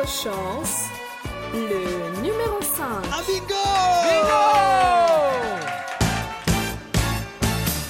[0.00, 0.86] Le numéro chance,
[1.52, 2.86] le numéro 5.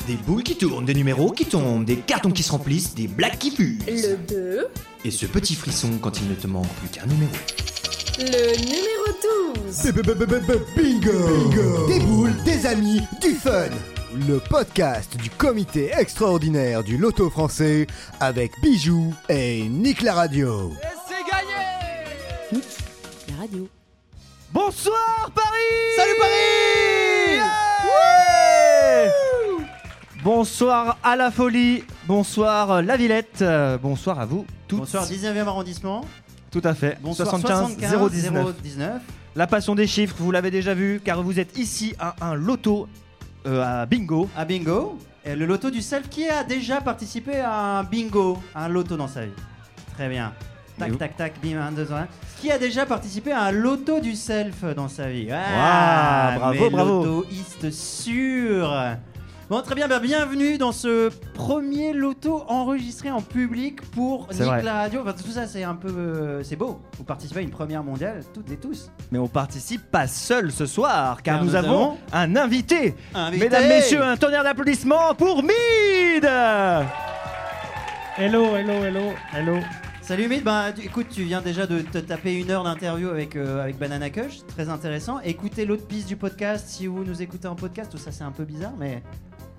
[0.07, 3.39] Des boules qui tournent, des numéros qui tombent, des cartons qui se remplissent, des blagues
[3.39, 3.85] qui fusent.
[3.87, 4.69] Le 2,
[5.05, 7.31] Et ce petit frisson quand il ne te manque plus qu'un numéro.
[8.19, 9.05] le numéro
[9.65, 9.93] 12.
[10.77, 13.69] Bingo Des boules, des amis, du fun
[14.27, 17.87] Le podcast du comité extraordinaire du loto français
[18.19, 20.73] avec Bijou et Nick la radio.
[23.41, 23.67] Radio.
[24.53, 27.41] Bonsoir Paris Salut Paris
[27.87, 29.11] Ouais
[30.23, 34.81] Bonsoir à la folie, bonsoir euh, la Villette, euh, bonsoir à vous toutes.
[34.81, 36.05] Bonsoir 19e arrondissement.
[36.51, 36.99] Tout à fait.
[37.01, 38.61] Bonsoir 75 019.
[38.63, 39.03] 019.
[39.35, 42.89] La passion des chiffres, vous l'avez déjà vu, car vous êtes ici à un loto
[43.47, 44.29] euh, à bingo.
[44.37, 44.99] À bingo.
[45.25, 48.99] Et le loto du self qui a déjà participé à un bingo, à un loto
[48.99, 49.33] dans sa vie.
[49.95, 50.35] Très bien.
[50.81, 52.07] Tac, tac, tac, bim, un, deux, un.
[52.41, 55.27] Qui a déjà participé à un loto du self dans sa vie?
[55.29, 57.05] Waouh, bravo, mais bravo.
[57.05, 58.75] Lotoiste sûr.
[59.51, 64.63] Bon, très bien, bah, bienvenue dans ce premier loto enregistré en public pour Nick vrai.
[64.63, 65.01] la radio.
[65.03, 65.89] Enfin, tout ça, c'est un peu.
[65.89, 66.81] euh, c'est beau.
[66.97, 68.91] Vous participez à une première mondiale, toutes et tous.
[69.11, 72.95] Mais on participe pas seul ce soir, car Car nous, nous avons avons un invité.
[73.13, 73.45] Invité.
[73.45, 76.25] Mesdames, messieurs, un tonnerre d'applaudissements pour Mid
[78.17, 79.59] Hello, hello, hello, hello.
[80.11, 83.63] Salut Mid, bah écoute, tu viens déjà de te taper une heure d'interview avec, euh,
[83.63, 85.21] avec Banana Kush, très intéressant.
[85.21, 86.67] Écoutez l'autre piste du podcast.
[86.67, 89.05] Si vous nous écoutez en podcast, tout ça c'est un peu bizarre, mais,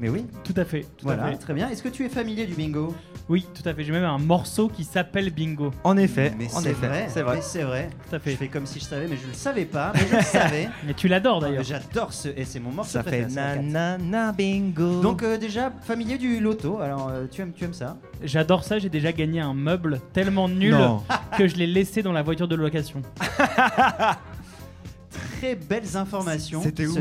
[0.02, 1.38] mais oui, Tout à fait, tout voilà, à fait.
[1.38, 1.70] très bien.
[1.70, 2.94] Est-ce que tu es familier du bingo?
[3.30, 3.84] Oui, tout à fait.
[3.84, 5.72] J'ai même un morceau qui s'appelle Bingo.
[5.86, 7.36] En effet, Mais en c'est effet, vrai, c'est vrai.
[7.36, 7.90] mais c'est vrai.
[8.10, 8.36] Tout à Je fait.
[8.36, 10.70] fais comme si je savais, mais je le savais pas, mais je le savais.
[10.86, 11.64] Mais tu l'adores d'ailleurs.
[11.64, 13.66] J'adore ce, et c'est mon morceau Ça fait préféré, c'est la quatre.
[13.68, 15.02] nanana bingo.
[15.02, 17.96] Donc euh, déjà familier du loto, alors euh, tu aimes, tu aimes ça?
[18.24, 18.80] J'adore ça.
[18.80, 20.76] J'ai déjà gagné un meuble tellement nul
[21.38, 23.02] que je l'ai laissé dans la voiture de location.
[25.42, 26.62] Très belles informations.
[26.62, 26.94] c'était où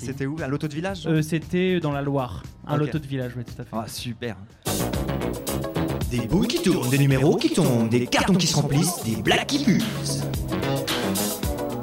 [0.00, 0.36] C'était où?
[0.42, 1.06] Un loto de village?
[1.06, 2.42] Euh, C'était dans la Loire.
[2.66, 3.70] Un loto de village, oui, tout à fait.
[3.72, 4.36] Ah super.
[6.10, 9.46] Des boules qui tournent, des numéros qui tombent, des cartons qui se remplissent, des blagues
[9.46, 10.24] qui fusent.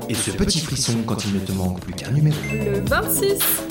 [0.10, 2.36] Et ce petit frisson quand il ne te manque plus qu'un numéro.
[2.52, 3.64] Le 26.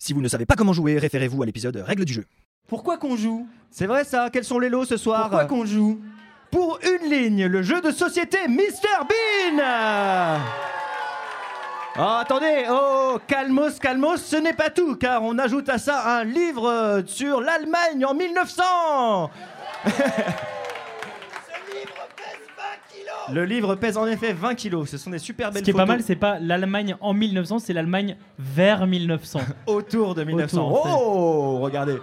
[0.00, 2.24] Si vous ne savez pas comment jouer, référez-vous à l'épisode Règles du jeu.
[2.66, 3.46] Pourquoi qu'on joue?
[3.70, 4.30] C'est vrai ça?
[4.32, 5.28] Quels sont les lots ce soir?
[5.30, 6.00] Pourquoi qu'on joue?
[6.50, 10.38] Pour une ligne, le jeu de société Mr Bean
[11.98, 16.24] Oh, attendez, oh, calmos, calmos, ce n'est pas tout, car on ajoute à ça un
[16.24, 19.30] livre sur l'Allemagne en 1900
[23.32, 25.74] Le livre pèse en effet 20 kilos, ce sont des super Ce belles qui est
[25.74, 29.40] pas mal, c'est pas l'Allemagne en 1900, c'est l'Allemagne vers 1900.
[29.66, 30.66] autour de 1900.
[30.68, 31.98] Autour, c'est- oh, regardez.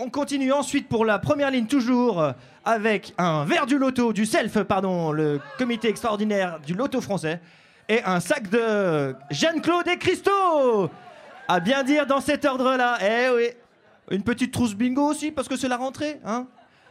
[0.00, 2.32] On continue ensuite pour la première ligne toujours
[2.64, 7.40] avec un verre du loto, du self, pardon, le comité extraordinaire du loto français,
[7.88, 10.88] et un sac de Jeanne-Claude et Christo.
[11.48, 12.98] À bien dire dans cet ordre-là.
[13.02, 13.48] Eh oui.
[14.12, 16.46] Une petite trousse bingo aussi parce que c'est la rentrée, hein.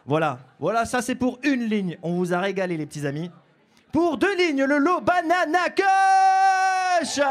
[0.06, 1.98] Voilà, voilà, ça c'est pour une ligne.
[2.04, 3.32] On vous a régalé les petits amis.
[3.94, 7.22] Pour deux lignes, le lot Banana Kush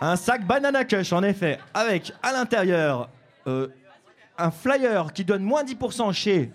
[0.00, 3.08] un sac Banana Kush, en effet, avec à l'intérieur
[3.46, 3.68] euh,
[4.38, 6.50] un flyer qui donne moins 10% chez.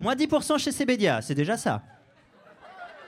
[0.00, 1.82] Moins 10% chez Cbedia, c'est déjà ça.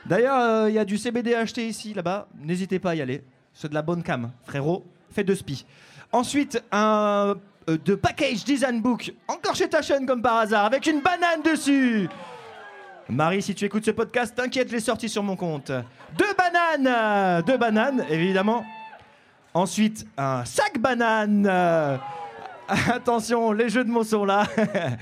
[0.06, 2.26] D'ailleurs, euh, il y a du CBD acheté ici, là-bas.
[2.34, 3.22] N'hésitez pas à y aller.
[3.54, 4.84] C'est de la bonne cam, frérot.
[5.12, 5.64] Fait de spi.
[6.10, 7.36] Ensuite, un
[7.68, 12.08] euh, de package design book, encore chez Taschen comme par hasard, avec une banane dessus.
[13.08, 15.70] Marie, si tu écoutes ce podcast, t'inquiète, je l'ai sorti sur mon compte.
[16.16, 18.64] Deux bananes, deux bananes, évidemment.
[19.52, 21.46] Ensuite, un sac banane.
[22.92, 24.44] Attention, les jeux de mots sont là.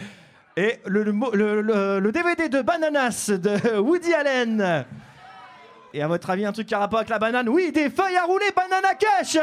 [0.57, 4.85] Et le DVD de Bananas de Woody Allen.
[5.95, 8.17] Et à votre avis, un truc qui a rapport avec la banane Oui, des feuilles
[8.17, 9.37] à rouler Banana Cash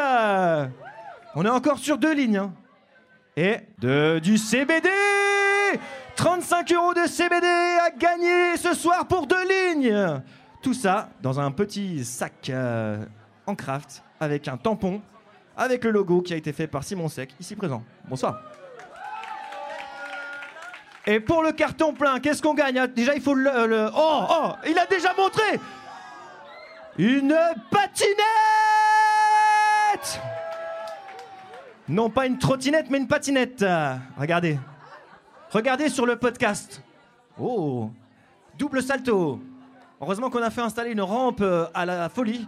[1.36, 2.38] On est encore sur deux lignes.
[2.38, 2.54] hein.
[3.38, 4.90] Et de, du CBD
[6.16, 7.46] 35 euros de CBD
[7.86, 10.22] à gagner ce soir pour deux lignes
[10.62, 13.04] Tout ça dans un petit sac euh,
[13.46, 15.02] en craft avec un tampon
[15.58, 17.84] avec le logo qui a été fait par Simon Sec, ici présent.
[18.08, 18.40] Bonsoir.
[21.08, 22.88] Et pour le carton plein, qu'est-ce qu'on gagne hein?
[22.88, 25.60] Déjà, il faut le, le- Oh, oh Il a déjà montré
[26.98, 27.36] Une
[27.70, 28.16] patinette
[31.88, 33.64] Non pas une trottinette, mais une patinette.
[34.18, 34.58] Regardez.
[35.52, 36.82] Regardez sur le podcast.
[37.40, 37.92] Oh
[38.58, 39.40] Double salto.
[40.02, 42.48] Heureusement qu'on a fait installer une rampe euh, à la folie.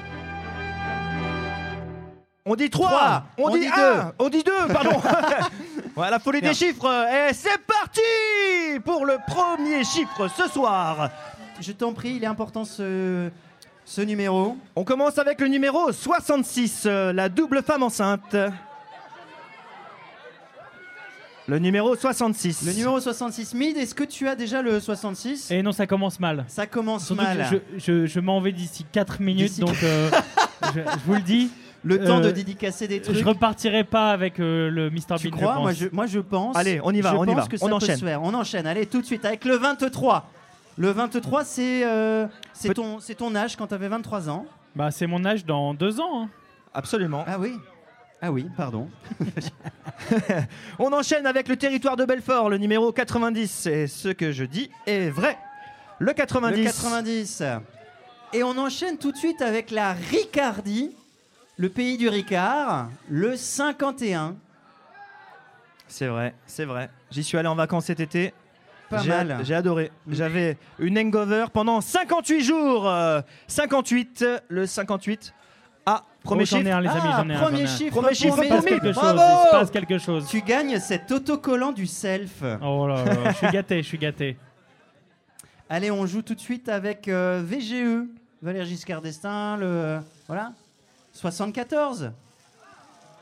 [2.51, 4.01] On dit 3, Trois, on, on dit dit 1, deux.
[4.19, 4.91] on dit 2, pardon.
[5.95, 6.91] voilà, la folie des chiffres.
[7.29, 8.01] Et c'est parti
[8.85, 11.11] pour le premier chiffre ce soir.
[11.61, 13.29] Je t'en prie, il est important ce
[13.85, 14.57] ce numéro.
[14.77, 18.37] On commence avec le numéro 66, euh, la double femme enceinte.
[21.47, 22.65] Le numéro 66.
[22.67, 26.21] Le numéro 66 mid, est-ce que tu as déjà le 66 Et non, ça commence
[26.21, 26.45] mal.
[26.49, 27.47] Ça commence Surtout mal.
[27.51, 30.11] je, je, je m'en vais d'ici 4 minutes, D'ici- donc euh,
[30.75, 31.51] je, je vous le dis,
[31.85, 33.17] Le temps Euh, de dédicacer des trucs.
[33.17, 35.37] je repartirai pas avec euh, le Mr Tu Bean.
[35.37, 36.57] crois je moi je, moi je pense.
[36.57, 37.47] Allez, on y va, je on y va.
[37.47, 37.97] que On peut enchaîne.
[37.99, 38.23] se faire.
[38.23, 38.67] On enchaîne.
[38.67, 40.29] Allez, tout de suite avec le 23.
[40.77, 44.47] Le 23, c'est euh, c'est ton, c'est ton âge quand tu avais 23 ans.
[44.77, 46.23] Bah, c'est mon âge dans deux ans.
[46.25, 46.29] hein.
[46.75, 47.25] Absolument.
[47.27, 47.55] Ah oui.
[48.21, 48.89] Ah oui, pardon.
[50.79, 53.67] On enchaîne avec le territoire de Belfort, le numéro 90.
[53.67, 55.37] Et ce que je dis est vrai.
[55.99, 56.59] Le 90.
[56.59, 57.43] Le 90.
[58.35, 60.91] Et on enchaîne tout de suite avec la Ricardie,
[61.59, 64.37] le pays du Ricard, le 51.
[65.87, 66.89] C'est vrai, c'est vrai.
[67.11, 68.33] J'y suis allé en vacances cet été.
[68.91, 69.39] Pas J'ai- mal.
[69.43, 69.91] J'ai adoré.
[70.09, 72.89] J'avais une hangover pendant 58 jours.
[72.89, 75.35] Euh, 58, le 58.
[75.85, 76.77] Ah, premier Oh, j'en ai chiffre.
[76.77, 77.41] un, les amis, Ah, j'en ai un.
[77.41, 78.01] premier chiffre.
[78.01, 79.03] Premier chiffre Il se passe quelque chose.
[79.03, 80.27] Bravo Il se passe quelque chose.
[80.29, 82.43] Tu gagnes cet autocollant du self.
[82.63, 84.37] Oh là là, je suis gâté, je suis gâté.
[85.71, 88.07] Allez, on joue tout de suite avec euh, VGE,
[88.43, 90.53] Valéry Giscard d'Estaing, le voilà,
[91.23, 92.13] 74.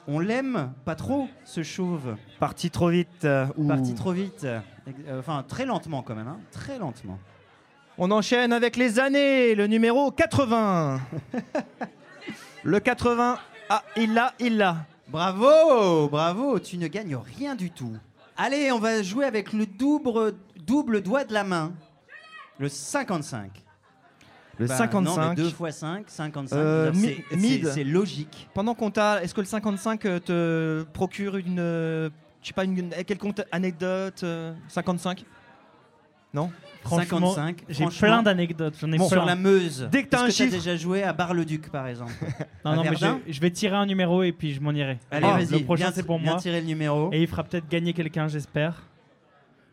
[0.07, 2.17] On l'aime pas trop, ce chauve.
[2.39, 3.25] Parti trop vite.
[3.25, 4.45] euh, ou- Parti trop vite.
[4.45, 4.61] Euh,
[5.19, 7.19] Enfin, très lentement quand même, hein, très lentement.
[7.99, 9.55] On enchaîne avec les années.
[9.55, 11.01] Le numéro 80.
[12.65, 13.39] le 80.
[13.71, 14.77] Ah, il l'a, il l'a.
[15.09, 17.97] Bravo, bravo, tu ne gagnes rien du tout.
[18.37, 20.35] Allez, on va jouer avec le double,
[20.67, 21.73] double doigt de la main.
[22.59, 23.51] Le 55.
[24.59, 25.21] Le Bah, 55.
[25.23, 26.57] Non, mais 2 x 5, 55.
[26.57, 26.93] Euh,
[27.73, 28.49] c'est- logique.
[28.55, 32.09] Pendant qu'on t'a, est-ce que le 55 euh, te procure une, euh,
[32.43, 35.25] je sais pas, une, quelconque anecdote euh, 55
[36.33, 36.51] Non?
[36.83, 38.75] Franchement, 55, j'ai plein d'anecdotes.
[38.81, 39.17] J'en ai Bon, plein.
[39.19, 39.89] Sur la Meuse.
[39.91, 42.13] Dès que t'as un chiffre- déjà joué à Bar-le-Duc, par exemple
[42.65, 44.99] Non, non, mais Verdun je, je vais tirer un numéro et puis je m'en irai.
[45.11, 45.59] Allez, Ah, vas-y.
[45.59, 46.41] Le prochain, c'est pour viens moi.
[46.41, 47.11] tirer le numéro.
[47.13, 48.85] Et il fera peut-être gagner quelqu'un, j'espère.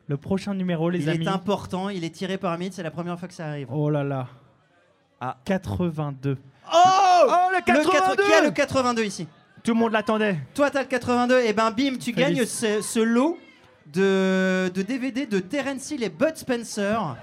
[0.08, 1.24] Le prochain numéro, les il amis.
[1.26, 3.68] est important, il est tiré par Mid, c'est la première fois que ça arrive.
[3.72, 4.28] Oh là là.
[5.26, 5.38] Ah.
[5.46, 6.38] 82.
[6.66, 6.78] Oh,
[7.26, 9.28] Oh, le le 4 82 Qui a le 82 ici
[9.64, 10.38] Tout le monde l'attendait.
[10.54, 12.16] Toi, t'as le 82, et ben bim, tu Félice.
[12.16, 13.38] gagnes ce, ce lot
[13.94, 17.16] de, de DVD de Terence Hill et Bud Spencer.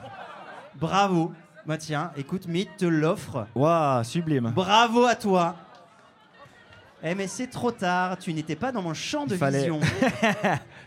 [0.77, 1.33] Bravo.
[1.67, 3.47] Bah tiens, écoute, Mid te l'offre.
[3.55, 4.53] Waouh, sublime.
[4.55, 5.57] Bravo à toi.
[7.03, 9.81] Eh mais c'est trop tard, tu n'étais pas dans mon champ de fallait- vision.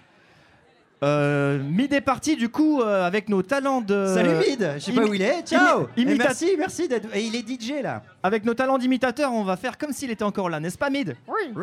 [1.03, 4.05] Euh, Mid est parti du coup euh, avec nos talents de.
[4.13, 5.45] Salut Mid, je sais pas où il est.
[5.47, 5.87] Ciao.
[5.97, 7.13] imi- Et imita- merci, merci d'être.
[7.13, 8.03] Et il est DJ là.
[8.23, 11.17] Avec nos talents d'imitateur, on va faire comme s'il était encore là, n'est-ce pas Mid?
[11.27, 11.53] Oui.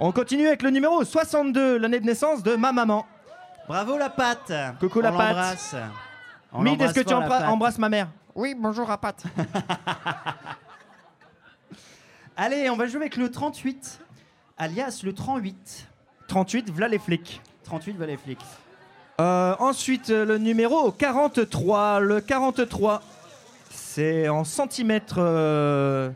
[0.00, 3.06] On continue avec le numéro 62, l'année de naissance de ma maman.
[3.68, 4.52] Bravo la patte.
[4.80, 5.28] Coucou On la patte.
[5.28, 5.76] l'embrasse.
[6.52, 7.48] On Mid, est-ce que tu fort, la embra- patte.
[7.50, 8.08] embrasses ma mère?
[8.34, 9.22] Oui, bonjour à Pat.
[12.36, 14.00] Allez, on va jouer avec le 38,
[14.58, 15.86] alias le 38.
[16.28, 17.40] 38, voilà les flics.
[17.72, 18.38] 38 va les flics.
[19.18, 22.00] Euh, ensuite, euh, le numéro 43.
[22.00, 23.00] Le 43,
[23.70, 26.10] c'est en centimètres euh,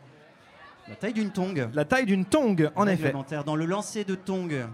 [0.87, 1.67] La taille d'une tongue.
[1.73, 3.05] la taille d'une tongue, en effet.
[3.05, 4.67] Réglementaire, Dans le lancer de tongue.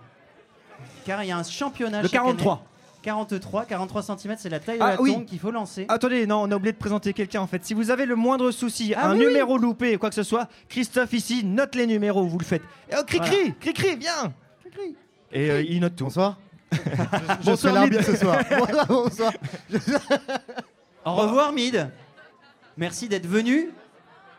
[1.04, 2.52] Car il y a un championnat Le chaque 43.
[2.54, 2.62] année.
[3.02, 5.12] 43, 43 cm, c'est la taille de Ah, la oui.
[5.14, 5.86] tongue qu'il faut lancer.
[5.88, 7.64] Attendez, non, on a oublié de présenter quelqu'un en fait.
[7.64, 10.48] Si vous avez le moindre souci, Ah un oui, numéro loupé, quoi que ce soit,
[10.68, 12.62] Christophe ici note les numéros, vous le faites.
[12.90, 14.32] Et oh, cri-cri, cri-cri, viens
[15.32, 16.04] Et euh, il note tout.
[16.04, 16.38] Bonsoir.
[16.72, 18.10] Je Bonsoir, serai l'arbitre Mid.
[18.10, 18.38] ce soir.
[18.58, 19.32] Bonsoir, bonsoir.
[21.04, 21.88] Au revoir, Mid.
[22.76, 23.70] Merci d'être venu.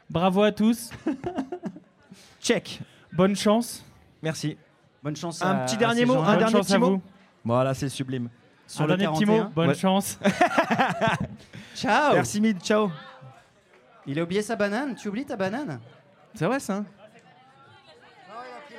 [0.09, 0.89] Bravo à tous.
[2.41, 2.79] Check.
[3.11, 3.83] Bonne chance.
[4.21, 4.57] Merci.
[5.03, 7.01] Bonne chance Un à- petit à dernier mot, un dernier petit mot.
[7.45, 8.29] Voilà, c'est sublime.
[8.67, 9.33] Sur un le dernier petit mot.
[9.37, 9.51] 41.
[9.53, 9.75] Bonne Ouais.
[9.75, 10.17] chance.
[11.75, 12.13] Ciao.
[12.13, 12.89] Merci Mid, ciao.
[14.07, 14.95] Il a oublié sa banane.
[14.95, 15.79] Tu oublies ta banane?
[16.33, 16.83] C'est vrai ça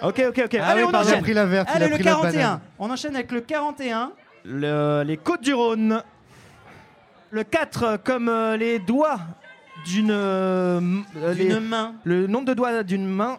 [0.03, 0.55] Ok, ok, ok.
[0.61, 1.09] Ah Allez, oui, on pardon.
[1.09, 1.23] A enchaîne.
[1.23, 2.33] pris la verte, il Allez, a le pris la 41.
[2.43, 2.61] banane.
[2.79, 4.13] On enchaîne avec le 41.
[4.45, 6.03] Le- les côtes du Rhône.
[7.31, 9.19] Le 4 comme euh, les doigts
[9.87, 10.11] d'une...
[10.11, 11.95] euh, m- euh, les- D'une main.
[12.05, 13.39] le nombre de doigts d'une main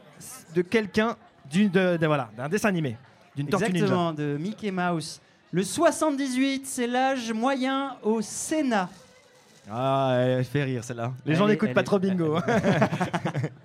[0.54, 1.16] de quelqu'un,
[1.50, 2.98] d'une, de, de- voilà, d'un dessin animé,
[3.36, 3.80] d'une tortue ninja.
[3.86, 5.22] Exactement, de Mickey Mouse.
[5.52, 8.90] Le 78, c'est l'âge moyen au Sénat.
[9.72, 11.12] Ah, elle fait rire celle-là.
[11.26, 12.38] Les Elle gens est- n'écoutent elle pas est- trop bingo.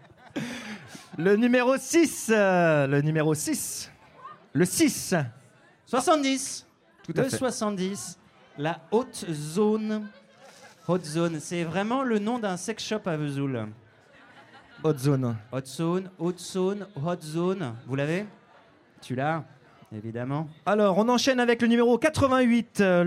[1.20, 2.30] le numéro 6.
[2.34, 3.90] euh, le numéro 6.
[4.52, 5.14] Le 6.
[5.86, 6.66] 70.
[7.04, 7.36] Tout à le fait.
[7.36, 8.18] 70,
[8.58, 10.06] la haute zone.
[10.86, 13.66] Haute zone, c'est vraiment le nom d'un sex shop à Vesoul.
[14.82, 15.36] Haute zone.
[15.52, 17.74] Haute zone, haute zone, haute zone.
[17.86, 18.26] Vous l'avez?
[19.02, 19.44] Tu l'as
[19.92, 20.48] Évidemment.
[20.66, 23.04] Alors, on enchaîne avec le numéro 88, euh,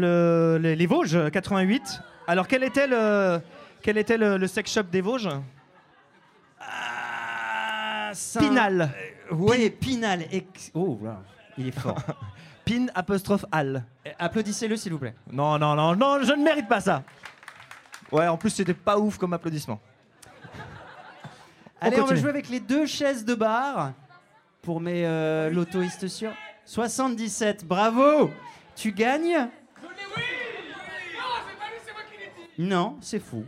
[0.57, 1.81] le- les, les Vosges, 88.
[2.27, 3.39] Alors, quel était le,
[3.81, 5.29] quel était le, le sex shop des Vosges?
[8.39, 8.91] Pinal.
[9.31, 10.25] Oui, Pinal.
[10.31, 10.99] Ex- Oh,
[11.57, 11.97] il est fort.
[12.65, 13.83] Pin apostrophe al.
[14.17, 15.15] Applaudissez-le, s'il vous plaît.
[15.31, 17.03] Non, non, non, non, je ne mérite pas ça.
[18.11, 19.79] Ouais, en plus, c'était pas ouf comme applaudissement.
[21.81, 23.91] Allez, on va jouer avec les deux chaises de bar
[24.61, 26.31] pour mes euh, lotoistes sûrs.
[26.65, 28.31] 77, bravo
[28.75, 29.49] Tu gagnes
[32.57, 33.43] Non, c'est fou.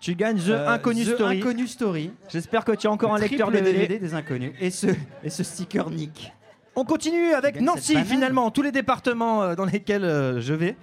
[0.00, 1.38] Tu gagnes The Euh, Inconnu The Story.
[1.40, 2.10] Inconnu Story.
[2.30, 3.72] J'espère que tu as encore un lecteur DVD.
[3.72, 4.52] DVD des inconnus.
[4.60, 4.86] Et ce,
[5.22, 6.32] et ce sticker Nick.
[6.74, 10.76] On continue avec Nancy, finalement, tous les départements euh, dans lesquels euh, je vais.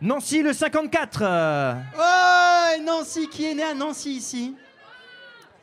[0.00, 1.20] Nancy, le 54.
[1.22, 4.54] euh, Oh, Nancy, qui est né à Nancy ici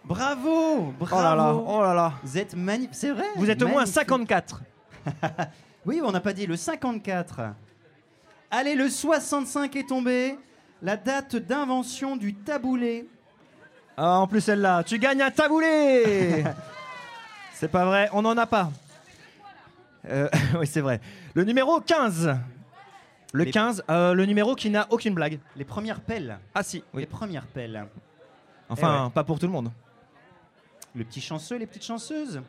[0.05, 2.13] Bravo Bravo Oh là là, oh là là.
[2.23, 3.95] Vous êtes magnifique, c'est vrai Vous êtes au moins magnifique.
[3.95, 4.61] 54.
[5.85, 7.39] Oui, on n'a pas dit le 54.
[8.51, 10.37] Allez, le 65 est tombé.
[10.81, 13.07] La date d'invention du taboulé.
[13.97, 16.43] Ah, en plus celle-là, tu gagnes un taboulé
[17.53, 18.71] C'est pas vrai, on n'en a pas.
[20.07, 21.01] Euh, oui, c'est vrai.
[21.33, 22.37] Le numéro 15.
[23.33, 25.39] Le Les- 15, euh, le numéro qui n'a aucune blague.
[25.57, 26.39] Les premières pelles.
[26.55, 27.05] Ah si, Les oui.
[27.05, 27.85] premières pelles.
[28.69, 29.71] Enfin, Eh pas pour tout le monde.
[30.95, 32.41] Le petit chanceux, les petites chanceuses.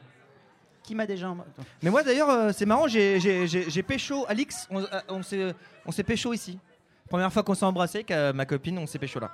[0.84, 1.26] Qui m'a déjà.
[1.28, 1.64] Attends.
[1.82, 5.22] Mais moi d'ailleurs, euh, c'est marrant, j'ai- j'ai j'ai- j'ai pécho Alix, on, euh, on
[5.22, 6.58] s'est on s'est pécho ici.
[7.10, 9.30] Première fois qu'on s'est embrassé avec euh, ma copine, on s'est pécho là.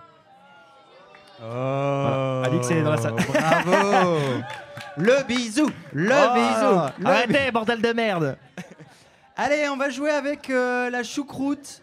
[1.39, 2.43] Voilà.
[2.47, 3.15] Alix est dans la salle.
[3.15, 4.19] Bravo
[4.97, 8.39] Le bisou Le Oh, bisou le Arrêtez, bordel de merde
[9.37, 11.83] Allez, on va jouer avec euh, la choucroute,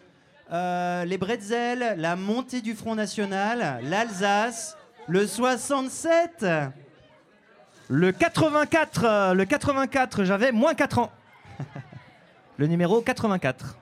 [0.52, 6.44] euh, les bretzels, la montée du Front National, l'Alsace, le 67.
[7.88, 11.12] Le 84, euh, le 84, j'avais moins 4 ans.
[12.56, 13.76] Le numéro 84.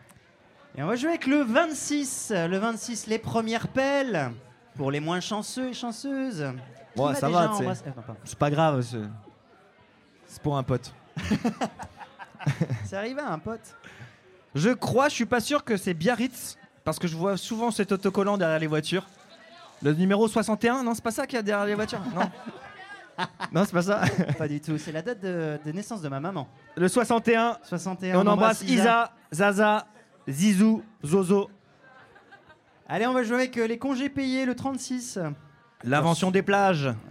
[0.76, 2.32] Et on va jouer avec le 26.
[2.34, 4.30] Le 26, les premières pelles.
[4.76, 6.46] Pour les moins chanceux et chanceuses.
[6.96, 7.82] Ouais, m'a ça va, tu sais.
[8.24, 8.84] C'est pas grave,
[10.26, 10.94] c'est pour un pote.
[12.86, 13.76] C'est arrivé à un pote.
[14.54, 17.92] Je crois, je suis pas sûr que c'est Biarritz, parce que je vois souvent cet
[17.92, 19.06] autocollant derrière les voitures.
[19.82, 22.30] Le numéro 61, non, c'est pas ça qu'il y a derrière les voitures Non.
[23.52, 24.00] non, c'est pas ça.
[24.38, 24.78] Pas du tout.
[24.78, 26.48] C'est la date de, de naissance de ma maman.
[26.76, 28.14] Le 61, 61.
[28.14, 29.86] et on embrasse Isa, Zaza,
[30.28, 31.50] Zizou, Zozo.
[32.88, 35.18] Allez, on va jouer avec euh, les congés payés, le 36.
[35.84, 36.90] L'invention des plages.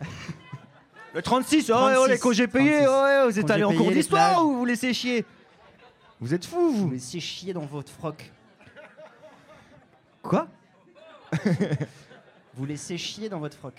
[1.14, 2.88] Le 36, oh, ouais, oh, 36, les congés payés, 36.
[2.90, 4.44] oh, ouais, vous êtes Congés allés en payés, cours les d'histoire plages.
[4.46, 5.26] ou vous laissez chier
[6.22, 8.32] Vous êtes fous, Vous vous laissez chier dans votre froc.
[10.22, 10.48] Quoi
[12.56, 13.74] Vous laissez chier dans votre froc.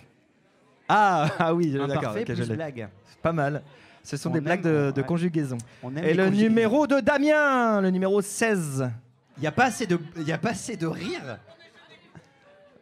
[0.90, 2.54] ah, ah oui, d'accord, Imparfait ok, je plus l'ai.
[2.56, 2.88] blague.
[3.22, 3.62] Pas mal.
[4.02, 5.06] Ce sont On des aime, blagues de, de ouais.
[5.06, 5.56] conjugaison.
[5.82, 8.90] On aime Et les le congés numéro de Damien, le numéro 16.
[9.38, 11.38] Il n'y a, pas assez de- y a pas assez de rire.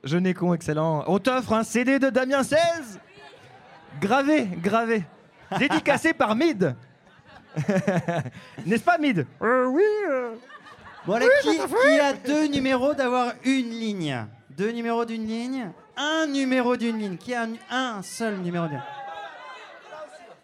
[0.04, 1.04] Je n'ai con, excellent.
[1.06, 2.58] On t'offre un CD de Damien 16
[4.00, 5.04] Gravé, gravé.
[5.58, 6.74] Dédicacé par Mid.
[8.66, 9.26] N'est-ce pas, Mid?
[9.40, 9.82] Oui.
[11.06, 14.26] Bon, allez, qui, qui a deux numéros d'avoir une ligne
[14.56, 17.16] Deux numéros d'une ligne Un numéro d'une ligne.
[17.16, 18.76] Qui a un, un seul numéro d'une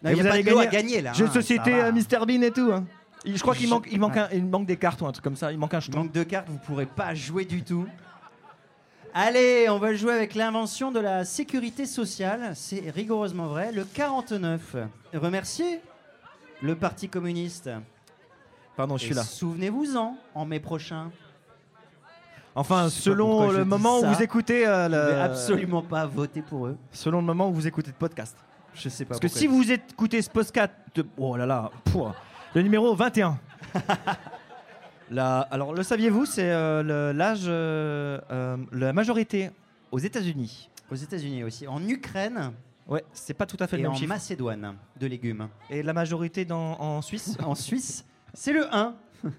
[0.05, 1.13] Et il n'y a pas allez de lot à gagner- là.
[1.13, 2.71] Jeu de hein, société euh, Mr Bean et tout.
[2.73, 2.85] hein.
[3.25, 4.19] Je crois qu'il manque, il manque, ouais.
[4.21, 5.51] un- il manque des cartons, un truc comme ça.
[5.51, 5.99] Il manque un Il jeton.
[5.99, 7.85] manque de cartes, vous pourrez pas jouer du tout.
[9.13, 12.51] Allez, on va jouer avec l'invention de la sécurité sociale.
[12.55, 13.71] C'est rigoureusement vrai.
[13.71, 14.75] Le 49.
[15.13, 15.79] Remerciez
[16.61, 17.69] le Parti communiste.
[18.75, 19.23] Pardon, je suis Et là.
[19.23, 21.09] Souvenez-vous-en en mai prochain.
[22.53, 24.11] Enfin, Je sais pas selon pourquoi je le dis moment où ça.
[24.13, 25.21] vous écoutez euh, le...
[25.21, 26.77] absolument pas voter pour eux.
[26.91, 28.35] selon le moment où vous écoutez le podcast.
[28.73, 29.09] Je sais pas.
[29.09, 29.39] Parce que pourquoi.
[29.39, 31.05] si vous écoutez ce podcast, de...
[31.17, 32.15] oh là là, pouah,
[32.57, 33.37] le numéro 21.
[35.11, 39.51] La- Alors, le saviez-vous, c'est euh, l'âge, euh, euh, la majorité
[39.91, 40.67] aux États-Unis.
[40.91, 41.67] Aux États-Unis aussi.
[41.67, 42.51] En Ukraine
[42.87, 44.09] Ouais, c'est pas tout à fait le et même en chiffre.
[44.09, 45.49] Macédoine de légumes.
[45.69, 48.95] Et la majorité dans, en Suisse En Suisse, c'est le 1.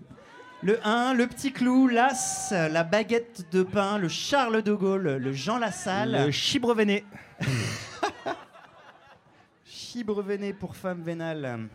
[0.61, 5.33] Le 1, le petit clou, l'as, la baguette de pain, le Charles de Gaulle, le
[5.33, 6.25] Jean Lassalle.
[6.27, 7.05] Le chibrevené.
[9.65, 11.69] Chibrevené pour femme vénale.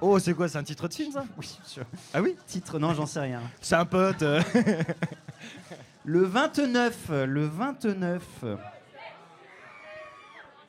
[0.00, 1.24] Oh, c'est quoi C'est un titre de film, ça?
[1.38, 1.84] Oui, sûr.
[2.12, 2.36] Ah oui?
[2.46, 3.40] Titre, non, j'en sais rien.
[3.60, 4.22] C'est un pote.
[4.22, 4.42] euh.
[6.04, 8.22] Le 29, le 29.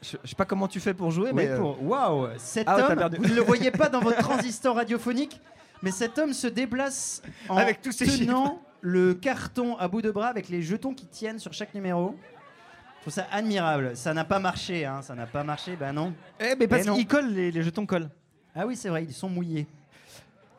[0.02, 1.48] Je je sais pas comment tu fais pour jouer, Oui, mais...
[1.50, 3.18] euh, pour- Waouh Cet Ah ouais, t'as homme, perdu.
[3.18, 5.40] vous ne le voyez pas dans votre transistor radiophonique,
[5.82, 10.12] mais cet homme se déplace en Avec tous ses tenant le carton à bout de
[10.12, 12.16] bras avec les jetons qui tiennent sur chaque numéro.
[12.98, 13.96] Je trouve ça admirable.
[13.96, 15.02] Ça n'a pas marché, hein.
[15.02, 16.14] Ça n'a pas marché, ben non.
[16.40, 17.04] Eh, mais parce Eh non.
[17.06, 18.10] collent, les, les jetons collent.
[18.60, 19.68] Ah oui, c'est vrai, ils sont mouillés.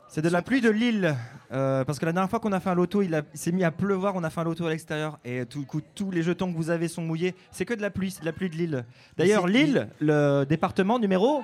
[0.08, 1.16] C'est de la pluie de Lille.
[1.50, 3.72] Euh, parce que la dernière fois qu'on a fait un loto, il, s'est mis à
[3.72, 5.18] pleuvoir, on a fait un loto à l'extérieur.
[5.24, 7.34] Et tout, coup, tous les jetons que vous avez sont mouillés.
[7.50, 8.84] C'est que de la pluie, c'est de la pluie de Lille.
[9.16, 11.42] D'ailleurs, Lille, le département numéro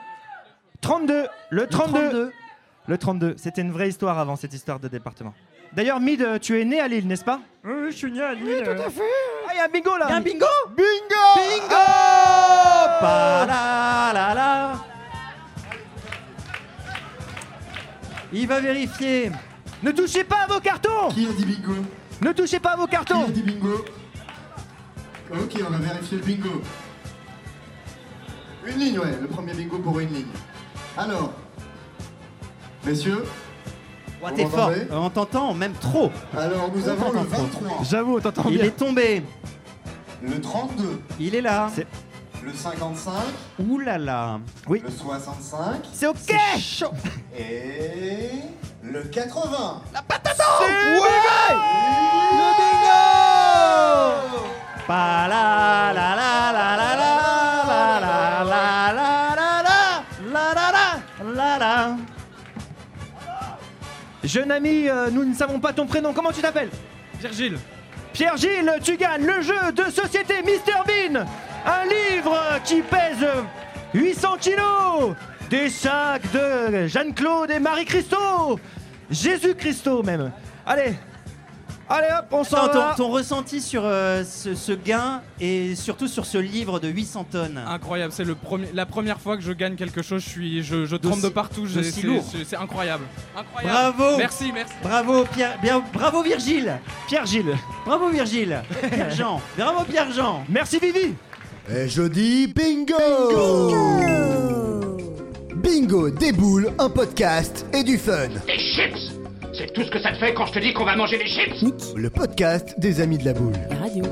[0.81, 1.27] 32.
[1.51, 1.93] Le 32.
[1.93, 2.33] 32.
[2.87, 3.35] Le 32.
[3.37, 5.35] C'était une vraie histoire avant, cette histoire de département.
[5.73, 7.41] D'ailleurs, Mid, tu es né à Lille, n'est-ce pas?
[7.65, 8.47] Oui, je suis né à Lille.
[8.47, 9.03] Oui, tout à fait.
[9.49, 10.87] Ah, il y a un bingo là Un bingo Bingo
[11.37, 11.75] Bingo
[13.01, 14.74] Pa la la la
[18.37, 19.31] Il va vérifier.
[19.83, 21.75] Ne touchez pas à vos cartons Qui a dit bingo
[22.21, 23.85] Ne touchez pas à vos Qui a cartons dit bingo
[25.33, 26.63] Ok, on va vérifier le bingo.
[28.67, 30.27] Une ligne, ouais, le premier bingo pour une ligne.
[30.97, 31.33] Alors,
[32.85, 33.25] messieurs,
[34.23, 34.71] Ouah, Vous t'es fort.
[34.71, 36.11] m'entendez On t'entend même trop.
[36.37, 38.65] alors nous avons le 23, J'avoue, on t'entend Il bien.
[38.67, 39.23] est tombé.
[40.23, 41.71] le 32, Il est là.
[41.75, 41.87] C'est-
[42.45, 43.13] le 55,
[43.61, 44.39] Ouh là là.
[44.67, 44.83] Oui.
[44.85, 46.35] le 65 C'est ok
[47.37, 48.31] et
[48.83, 49.83] le 80.
[54.87, 59.63] Pa la la la la la la la la la la la
[60.33, 61.97] la la la la la.
[64.23, 66.13] Jeune ami, euh, nous ne savons pas ton prénom.
[66.13, 66.71] Comment tu t'appelles
[67.21, 67.59] Virgile.
[68.13, 71.25] Pierre Gilles, tu gagnes le jeu de société Mr Bean.
[71.67, 73.27] Un livre qui pèse
[73.95, 75.15] 800 kilos.
[75.51, 78.59] Des sacs de Jeanne-Claude et Marie Christo.
[79.11, 80.33] Jésus Christo même.
[80.67, 80.95] Allez.
[81.87, 82.95] Allez hop, on s'en va.
[82.97, 87.25] ton, ton ressenti sur euh, ce, ce gain et surtout sur ce livre de 800
[87.31, 87.61] tonnes.
[87.69, 90.87] Incroyable, c'est le premier, la première fois que je gagne quelque chose, je suis, je,
[90.87, 91.69] je tremble de partout.
[91.69, 92.25] c'est- lourd.
[92.27, 93.05] C'est c'est incroyable.
[93.37, 93.95] Incroyable.
[93.99, 94.73] Bravo Merci, merci.
[94.83, 96.73] Bravo Pierre, bien, bravo Virgile
[97.07, 97.55] Pierre Gilles.
[97.85, 101.15] Bravo Virgile Pierre Jean Bravo Pierre Jean Merci Vivi.
[101.71, 102.95] Et je dis bingo
[105.57, 108.29] Bingo déboule, un podcast et du fun.
[108.47, 109.13] Des chips
[109.55, 111.27] C'est tout ce que ça te fait quand je te dis qu'on va manger des
[111.27, 111.65] chips
[111.97, 113.55] Le podcast des amis de la boule.
[113.71, 114.05] La radio.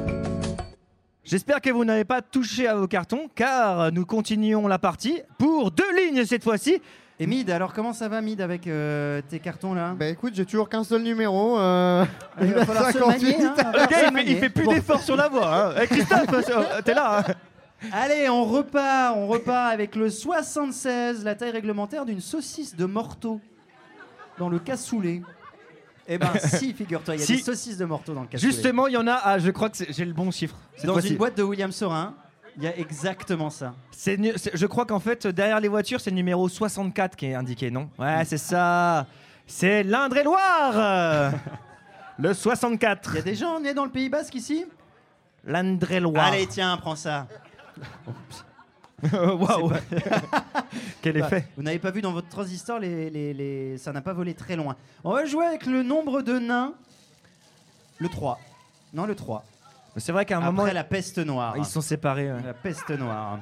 [1.25, 5.71] J'espère que vous n'avez pas touché à vos cartons, car nous continuons la partie pour
[5.71, 6.81] deux lignes cette fois-ci.
[7.23, 9.95] Et Mid, alors comment ça va Mid avec euh, tes cartons là?
[9.97, 11.57] Bah écoute, j'ai toujours qu'un seul numour.
[11.61, 12.05] euh,
[12.41, 14.31] Il va falloir se manier, hein, il va Le falloir gars, se il fait, manier.
[14.33, 14.73] il fait plus Bon.
[14.73, 15.69] d'efforts sur la voix.
[15.69, 15.75] Hein.
[15.83, 17.21] Eh, Christophe, euh, t'es là.
[17.29, 17.35] hein.
[17.93, 23.41] Allez, on repart, on repart avec le 76, la taille réglementaire d'une saucisse de morteau
[24.39, 25.23] dans le cassoulet.
[26.09, 27.37] Eh ben si, figure-toi, il y a Si.
[27.37, 28.51] des saucisses de morteau dans le cassoulet.
[28.53, 29.15] Justement, il y en a.
[29.23, 30.57] Ah, je crois que c'est- j'ai le bon chiffre.
[30.77, 32.15] cette dans une boîte de William Sorin,
[32.57, 33.75] il y a exactement ça.
[33.91, 34.19] C'est
[34.55, 37.89] je crois qu'en fait, derrière les voitures, c'est le numéro 64 qui est indiqué, non?
[37.99, 39.07] Ouais, c'est ça.
[39.47, 41.33] C'est l'Indre-et-Loire.
[42.19, 43.11] le 64.
[43.13, 44.65] Il y a des gens nés dans le Pays Basque ici?
[45.45, 46.27] L'Indre-et-Loire.
[46.27, 47.27] Allez, tiens, prends ça.
[49.13, 49.73] Waouh.
[51.03, 51.49] Quel Bah, effet.
[51.57, 54.55] Vous n'avez pas vu dans votre transistor, les, les- les- ça n'a pas volé très
[54.55, 54.77] loin.
[55.03, 56.73] On va jouer avec le nombre de nains.
[57.99, 58.39] Le 3.
[58.95, 59.45] Non, le 3.
[59.97, 61.55] C'est vrai qu'à un Après moment, la peste noire.
[61.59, 62.33] ils sont séparés.
[62.33, 62.43] ouais.
[62.45, 63.39] La peste noire.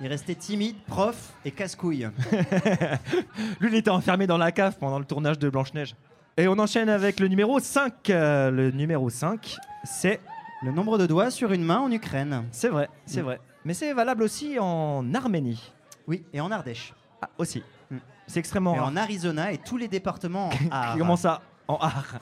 [0.00, 2.08] Il restait timide, prof et casse-couille.
[3.60, 5.96] Lui, il était enfermé dans la cave pendant le tournage de Blanche-Neige.
[6.36, 8.10] Et on enchaîne avec le numéro 5.
[8.10, 10.20] Euh, le numéro 5, c'est.
[10.62, 12.44] Le nombre de doigts sur une main en Ukraine.
[12.50, 13.24] C'est vrai, c'est Mm.
[13.24, 13.40] vrai.
[13.64, 15.72] Mais c'est valable aussi en Arménie.
[16.06, 16.92] Oui, et en Ardèche.
[17.22, 17.62] Ah, aussi.
[17.90, 17.96] Mm.
[18.26, 18.88] C'est extrêmement Et rare.
[18.88, 20.98] en Arizona et tous les départements en.
[20.98, 21.40] Comment ça?
[21.68, 22.16] En art.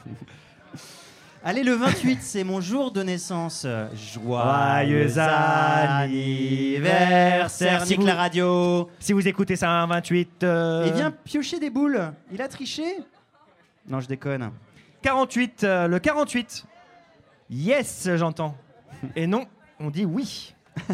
[1.46, 3.66] Allez, le 28, c'est mon jour de naissance.
[4.14, 8.88] Joyeux anniversaire, si la vous- radio.
[8.98, 10.42] Si vous écoutez ça un 28.
[10.42, 12.00] euh, Et vient piocher des boules.
[12.32, 12.84] Il a triché
[13.86, 14.52] Non, je déconne.
[15.02, 16.64] 48, euh, le 48.
[17.50, 18.56] Yes, j'entends.
[19.14, 19.44] Et non,
[19.78, 20.54] on dit oui.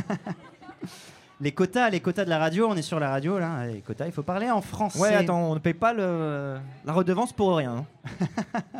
[1.42, 3.66] Les quotas, les quotas de la radio, on est sur la radio là.
[3.66, 4.98] Les quotas, il faut parler en français.
[5.00, 7.86] Ouais, attends, on ne paye pas le, la redevance pour rien.
[8.20, 8.26] hein.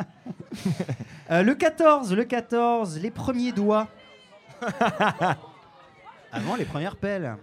[1.29, 3.87] Euh, le 14, le 14, les premiers doigts.
[6.31, 7.37] Avant les premières pelles.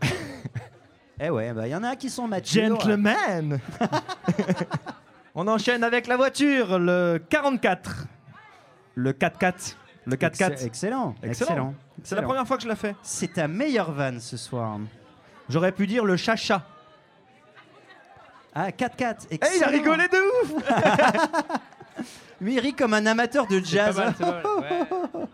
[1.21, 2.79] eh ouais, bah il y en a qui sont matures.
[2.79, 3.59] Gentleman
[5.35, 8.07] On enchaîne avec la voiture, le 44.
[8.95, 9.77] Le 4x4.
[10.05, 10.65] Le 4x4.
[10.65, 11.75] Excellent, excellent, excellent.
[12.03, 12.95] C'est la première fois que je la fais.
[13.03, 14.79] C'est ta meilleure vanne ce soir.
[15.49, 16.63] J'aurais pu dire le chacha.
[18.55, 19.29] Ah, 4-4.
[19.31, 20.63] Eh, il a rigolé de ouf
[22.41, 23.97] Lui, il rit comme un amateur de jazz.
[23.97, 24.45] Pas mal, c'est pas mal,
[25.15, 25.27] ouais.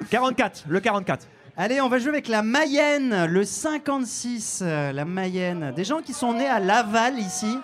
[0.10, 1.26] 44, le 44.
[1.56, 5.72] Allez, on va jouer avec la Mayenne, le 56, euh, la Mayenne.
[5.74, 7.58] Des gens qui sont nés à Laval ici.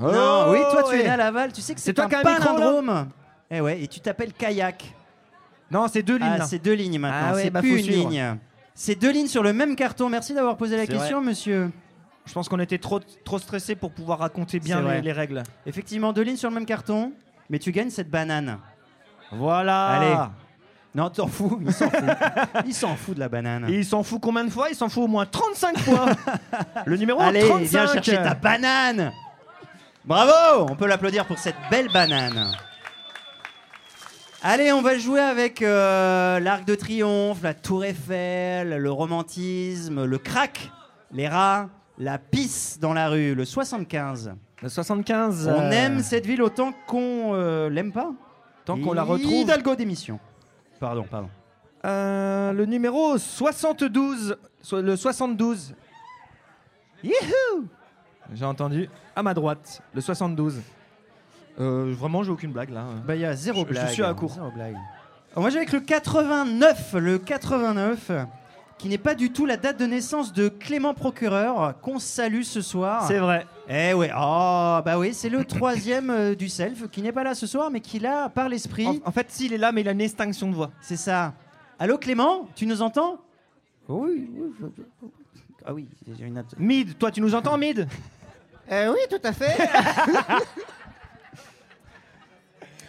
[0.00, 3.08] non, oui, toi tu es né à Laval, tu sais que C'est un palindrome.
[3.50, 4.94] Eh ouais, et tu t'appelles Kayak.
[5.70, 6.38] Non, c'est deux lignes.
[6.40, 8.10] Ah, c'est deux lignes maintenant, Ah ouais, c'est bah, plus faut une suivre.
[8.10, 8.36] ligne.
[8.74, 10.08] C'est deux lignes sur le même carton.
[10.08, 11.70] Merci d'avoir posé la question, monsieur.
[12.24, 15.42] Je pense qu'on était trop, trop stressés pour pouvoir raconter bien les règles.
[15.66, 17.12] Effectivement, deux lignes sur le même carton,
[17.52, 18.58] mais tu gagnes cette banane.
[19.30, 19.86] Voilà.
[19.88, 20.16] Allez.
[20.94, 22.04] Non, t'en fous, il s'en fout.
[22.66, 23.68] il s'en fout de la banane.
[23.68, 24.70] Et il s'en fout combien de fois?
[24.70, 26.06] Il s'en fout au moins 35 fois.
[26.86, 27.68] le numéro Allez, 35.
[27.68, 29.12] viens chercher ta banane.
[30.06, 32.56] Bravo On peut l'applaudir pour cette belle banane.
[34.42, 40.18] Allez, on va jouer avec euh, l'Arc de Triomphe, la Tour Eiffel, le romantisme, le
[40.18, 40.70] crack,
[41.12, 44.32] les rats, la pisse dans la rue, le 75.
[44.62, 45.48] Le 75.
[45.48, 48.12] On euh, aime cette ville autant qu'on euh, l'aime pas
[48.64, 49.32] Tant qu'on la retrouve.
[49.32, 50.20] Hidalgo d'émission.
[50.78, 51.28] Pardon, pardon.
[51.84, 54.36] Euh, le numéro 72.
[54.60, 55.74] so- Le 72.
[57.02, 57.66] Youhou
[58.32, 59.82] J'ai entendu à ma droite.
[59.94, 60.60] Le 72.
[61.60, 62.84] Euh, vraiment, j'ai aucune blague là.
[63.06, 63.88] Bah, il y a zéro Je- je blague.
[63.88, 64.32] suis à court.
[64.34, 64.76] Zéro blague.
[65.34, 66.94] Va jouer avec le 89.
[66.94, 68.10] Le 89,
[68.78, 72.60] qui n'est pas du tout la date de naissance de Clément Procureur, qu'on salue ce
[72.60, 73.04] soir.
[73.08, 73.46] C'est vrai.
[73.74, 77.34] Eh ouais, oh, bah oui, c'est le troisième euh, du self, qui n'est pas là
[77.34, 78.86] ce soir, mais qui l'a par l'esprit.
[78.86, 80.70] En, en fait, s'il est là, mais il a une extinction de voix.
[80.82, 81.32] C'est ça.
[81.78, 83.18] Allô Clément, tu nous entends?
[83.88, 84.52] Oui, oui.
[84.60, 84.66] je-
[85.64, 86.54] Ah oui, j'ai une note.
[86.58, 87.88] Mid, toi, tu nous entends, Mid?
[88.70, 89.56] Euh, oui, tout à fait.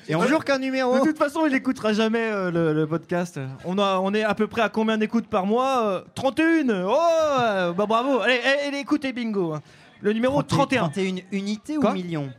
[0.10, 1.00] Et on Toujours qu'un numéro.
[1.00, 3.39] De toute façon, il écoutera jamais euh, le, le podcast.
[3.63, 5.82] On, a, on est à peu près à combien d'écoutes par mois?
[5.86, 6.98] Euh, 31 Oh
[7.39, 9.62] euh, Bah bravo Allez, allez, allez, écoutez, bingo hein.
[10.04, 10.89] Le numéro 31.
[10.89, 12.30] 31 unités Quoi ou millions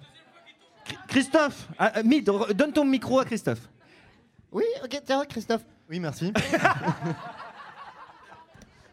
[1.08, 3.70] Christophe ah, euh, Mid, re- donne ton micro à Christophe.
[4.52, 5.62] Oui, ok, tiens, Christophe.
[5.88, 6.32] Oui, merci.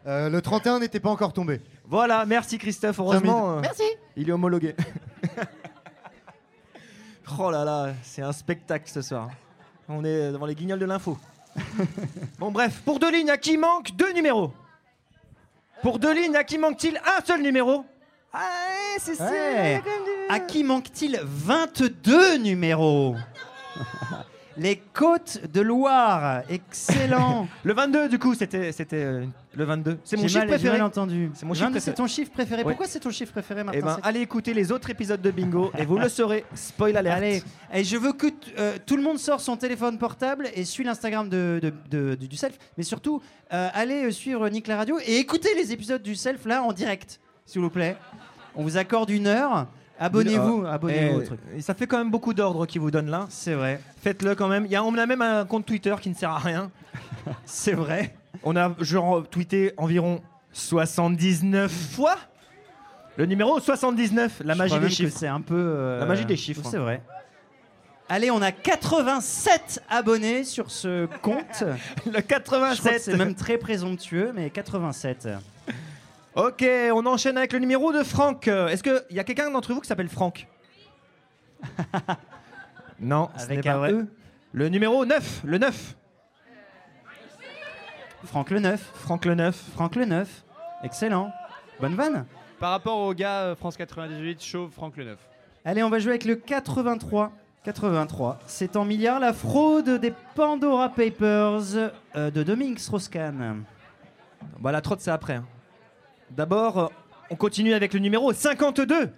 [0.07, 1.61] Euh, le 31 n'était pas encore tombé.
[1.85, 2.97] Voilà, merci Christophe.
[2.97, 3.83] Heureusement, euh, Merci.
[4.15, 4.75] il est homologué.
[7.39, 9.29] oh là là, c'est un spectacle ce soir.
[9.87, 11.19] On est devant les guignols de l'info.
[12.39, 14.51] bon, bref, pour deux lignes, à qui manque deux numéros?
[15.83, 17.85] Pour deux lignes, à qui manque-t-il un seul numéro?
[18.33, 19.81] Ah, c'est ça Ouais.
[20.29, 23.15] À qui manque-t-il 22 numéros
[24.57, 27.47] Les côtes de Loire, excellent.
[27.63, 29.97] Le 22, du coup, c'était c'était euh, le 22.
[30.03, 30.77] C'est mon chiffre préféré.
[30.77, 31.31] mal entendu.
[31.33, 31.91] C'est mon chiffre 22, préféré.
[31.95, 32.61] C'est ton chiffre préféré.
[32.63, 32.67] Ouais.
[32.73, 35.31] Pourquoi c'est ton chiffre préféré, Martin Eh ben, C'est- allez écouter les autres épisodes de
[35.31, 36.43] Bingo et vous le saurez.
[36.53, 37.15] Spoil alert.
[37.17, 38.27] Allez, et je veux que
[38.59, 42.27] euh, tout le monde sort son téléphone portable et suit l'Instagram de, de- de- du-
[42.27, 42.57] du Self.
[42.77, 43.21] Mais surtout,
[43.53, 47.21] euh, allez suivre Nick la radio et écoutez les épisodes du Self là en direct,
[47.51, 47.97] s'il vous plaît.
[48.55, 49.67] On vous accorde une heure.
[49.99, 51.39] Abonnez-vous, Euh, abonnez-vous au eh, truc.
[51.55, 53.27] et Ça fait quand même beaucoup d'ordres qu'ils vous donnent là.
[53.29, 53.79] C'est vrai.
[54.01, 54.65] Faites-le quand même.
[54.65, 56.71] Il y a, on a même un compte Twitter qui ne sert à rien.
[57.45, 58.15] C'est vrai.
[58.43, 60.21] On a genre tweeté environ
[60.53, 62.15] 79 fois
[63.17, 65.17] le numéro 79, la Je magie crois des même que chiffres.
[65.19, 65.55] C'est un peu.
[65.57, 66.61] euh, La magie des chiffres.
[66.65, 67.01] C'est vrai.
[68.09, 71.61] Allez, on a 87 abonnés sur ce compte.
[71.61, 71.73] Le
[72.05, 73.01] Je crois que 87.
[73.01, 75.27] c'est même très présomptueux, mais 87.
[76.35, 78.47] Ok, on enchaîne avec le numéro de Franck.
[78.47, 80.47] Euh, Est-ce qu'il y a quelqu'un d'entre vous qui s'appelle Franck?
[83.03, 83.91] Non, ce Avec n'est pas un vrai.
[83.93, 84.05] E.
[84.53, 85.95] Le numéro 9, le 9.
[88.25, 88.91] Franck le Neuf.
[88.93, 89.55] Franck le Neuf.
[89.73, 90.43] Franck le Neuf.
[90.83, 91.31] Excellent.
[91.79, 92.25] Bonne vanne.
[92.59, 95.19] Par rapport au gars euh, France 98, chauve Franck Le Neuf.
[95.65, 97.31] Allez, on va jouer avec le 83.
[97.63, 98.37] 83.
[98.45, 103.63] C'est en milliards la fraude des Pandora Papers euh, de Dominique Strauss-Kahn.
[104.59, 105.35] Bah, la trotte, c'est après.
[105.37, 105.45] hein.
[106.35, 106.91] D'abord,
[107.29, 109.09] on continue avec le numéro 52.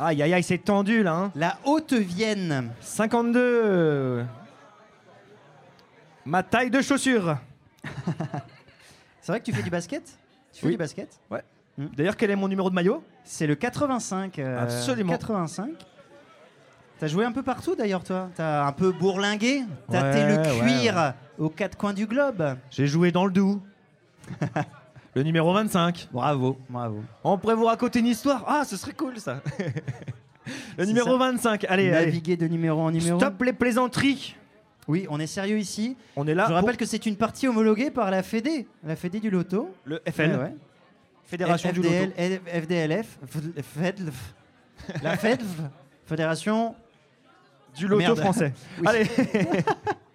[0.00, 1.12] Aïe, aïe, aïe, c'est tendu là.
[1.14, 1.32] hein.
[1.34, 2.70] La Haute-Vienne.
[2.80, 4.24] 52.
[6.24, 7.36] Ma taille de chaussure.
[9.20, 10.02] C'est vrai que tu fais du basket?
[10.52, 10.72] Tu fais Oui.
[10.72, 11.18] du basket?
[11.30, 11.42] Ouais.
[11.76, 13.02] D'ailleurs, quel est mon numéro de maillot?
[13.24, 14.38] C'est le 85.
[14.38, 15.12] euh, Absolument.
[15.12, 15.70] 85.
[16.98, 18.28] T'as joué un peu partout d'ailleurs, toi?
[18.34, 19.62] T'as un peu bourlingué?
[19.90, 22.56] T'as Ouais, le ouais, cuir aux quatre coins du globe?
[22.70, 23.60] J'ai joué dans le Doubs.
[25.14, 26.08] le numéro 25.
[26.12, 27.02] Bravo, bravo.
[27.24, 28.44] On pourrait vous raconter une histoire.
[28.46, 29.40] Ah, ce serait cool ça.
[30.78, 31.30] le numéro ça.
[31.32, 31.64] 25.
[31.68, 32.06] Allez, allez.
[32.06, 33.18] Naviguer de numéro en numéro.
[33.18, 34.36] Stop les plaisanteries.
[34.86, 35.96] Oui, on est sérieux ici.
[36.16, 36.44] On est là.
[36.44, 39.70] Je pour rappelle que c'est une partie homologuée par la Fédé, la Fédé du Loto.
[39.84, 40.54] le FL, Ouais, ouais.
[41.24, 41.90] Fédération du Loto.
[42.46, 44.34] FDLF, FEDLF,
[45.02, 45.44] la FEDV,
[46.06, 46.74] Fédération
[47.76, 48.18] Du Loto Merde.
[48.18, 48.54] français.
[48.78, 48.86] Oui.
[48.86, 49.06] Allez.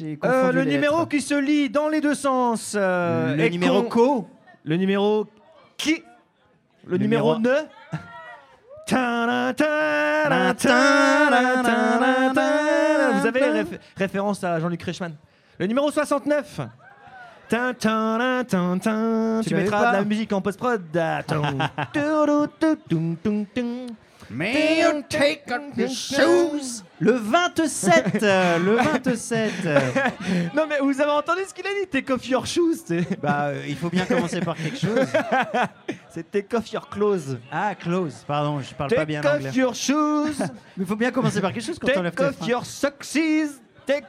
[0.00, 1.08] J'ai Euh, le les numéro lettres.
[1.10, 2.72] qui se lit dans les deux sens.
[2.74, 4.26] euh, Le numéro co.
[4.64, 5.26] Le numéro
[5.76, 6.02] qui
[6.86, 7.66] Le, numéro numéro- 9
[8.86, 13.10] Ta-da, ta-da, ta-da, ta-da, ta-da.
[13.12, 15.12] Vous avez les réf- références à Jean-Luc Reichmann.
[15.58, 16.60] Le numéro 69
[17.50, 19.40] Tin, tin, tin, tin, tin.
[19.44, 20.80] Tu l'avais mettras pas de la musique en post-prod.
[25.08, 26.84] Take off your shoes.
[27.00, 29.80] Le 27 euh, Le 27 euh,
[30.54, 33.46] Non mais vous avez entendu ce qu'il a dit Take off your shoes c'est- Bah,
[33.46, 35.06] euh, il faut bien commencer par quelque chose.
[36.10, 37.38] C'est take off your clothes.
[37.50, 39.48] Ah, close, pardon, je parle pas bien Take anglais.
[39.48, 40.38] off your shoes.
[40.76, 42.66] Mais il faut bien commencer par quelque chose quand on lève Take tes off your
[42.66, 43.06] socks
[43.86, 44.04] Take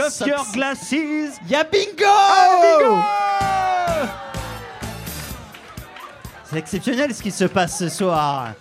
[0.00, 0.28] off Socks.
[0.28, 3.02] your glasses Y'a bingo!
[6.44, 8.52] C'est exceptionnel ce qui se passe ce soir.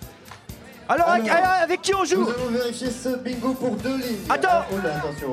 [0.88, 4.18] Alors, avec, Alors, avec qui on joue Nous allons vérifier ce bingo pour deux lignes.
[4.30, 4.48] Attends.
[4.52, 5.30] Ah, oh là, attention.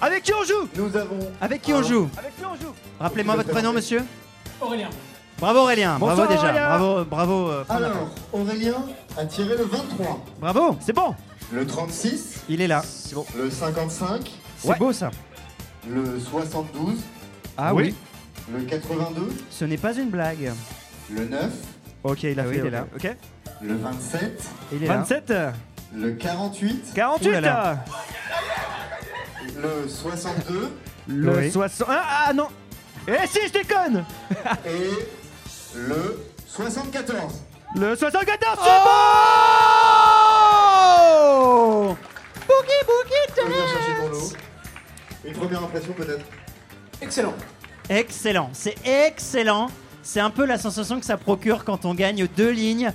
[0.00, 1.18] Avec qui on joue Nous avons.
[1.40, 4.04] Avec qui on joue Avec qui on joue Rappelez-moi votre prénom, monsieur
[4.60, 4.90] Aurélien.
[5.38, 6.68] Bravo Aurélien, Bonsoir, bravo déjà, Aurélien.
[6.68, 7.48] bravo, bravo.
[7.50, 7.90] euh, Alors,
[8.32, 8.74] Aurélien
[9.18, 10.20] a tiré le 23, parole.
[10.40, 11.14] Bravo, C'est bon
[11.52, 12.82] le 36, il est là.
[13.36, 14.76] le 55, C'est Ouais.
[14.78, 15.10] beau ça.
[15.88, 16.94] le 72,
[17.58, 17.92] Ah oui.
[18.52, 20.52] le 82, Ce n'est pas une blague.
[21.10, 21.50] le 9,
[22.04, 22.60] Ok, il a Ah oui, fait.
[22.60, 22.86] il est là.
[22.94, 23.16] Ok.
[23.62, 24.94] le 27, Il est là.
[24.96, 25.32] 27
[25.94, 27.84] le 48, 48 Ouh là là.
[29.56, 30.70] le 62
[31.08, 31.50] Le Oui.
[31.50, 31.86] 60.
[31.90, 32.48] Ah, ah, non
[33.06, 34.04] Eh si, je déconne
[34.66, 34.90] et
[35.76, 37.42] le 74.
[37.76, 38.58] Le 74
[41.34, 41.96] Oh
[43.36, 44.32] Je viens chercher ton lot.
[45.24, 46.24] Une première impression peut-être
[47.00, 47.34] Excellent.
[47.88, 49.68] Excellent, c'est excellent.
[50.02, 52.92] C'est un peu la sensation que ça procure quand on gagne deux lignes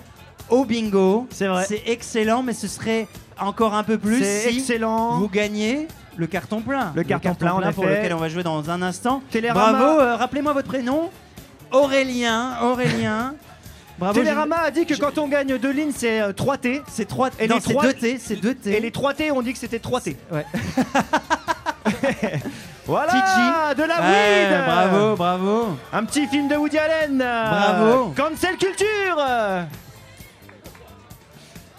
[0.50, 1.28] au bingo.
[1.32, 1.66] C'est vrai.
[1.68, 3.08] C'est excellent, mais ce serait
[3.40, 6.92] encore un peu plus C'est si excellent vous gagnez le carton plein.
[6.96, 7.98] Le carton plein, en pour effet.
[7.98, 9.22] lequel on va jouer dans un instant.
[9.32, 9.78] Télérama.
[9.78, 11.10] Bravo, euh, rappelez-moi votre prénom.
[11.72, 13.36] Aurélien, Aurélien.
[14.00, 14.20] Bravo.
[14.20, 16.76] Télérama a dit que quand on gagne deux lignes, c'est euh, 3T.
[16.76, 18.68] je- C'est 3 Et non, les c'est trois- 2T, c'est 2T.
[18.70, 20.16] Et les 3T, on dit que c'était 3T.
[20.32, 20.46] Ouais.
[22.88, 23.82] voilà Titi.
[23.82, 25.78] De la Ouais, weed bravo, bravo.
[25.94, 28.14] Un petit film de Woody Allen Bravo.
[28.16, 29.18] Cancel culture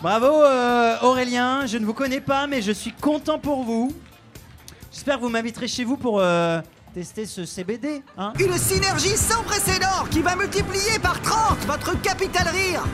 [0.01, 3.91] Bravo euh, Aurélien, je ne vous connais pas mais je suis content pour vous.
[4.93, 6.61] J'espère que vous m'inviterez chez vous pour euh,
[6.95, 8.03] tester ce CBD.
[8.17, 12.85] Hein Une synergie sans précédent qui va multiplier par 30 votre capital rire.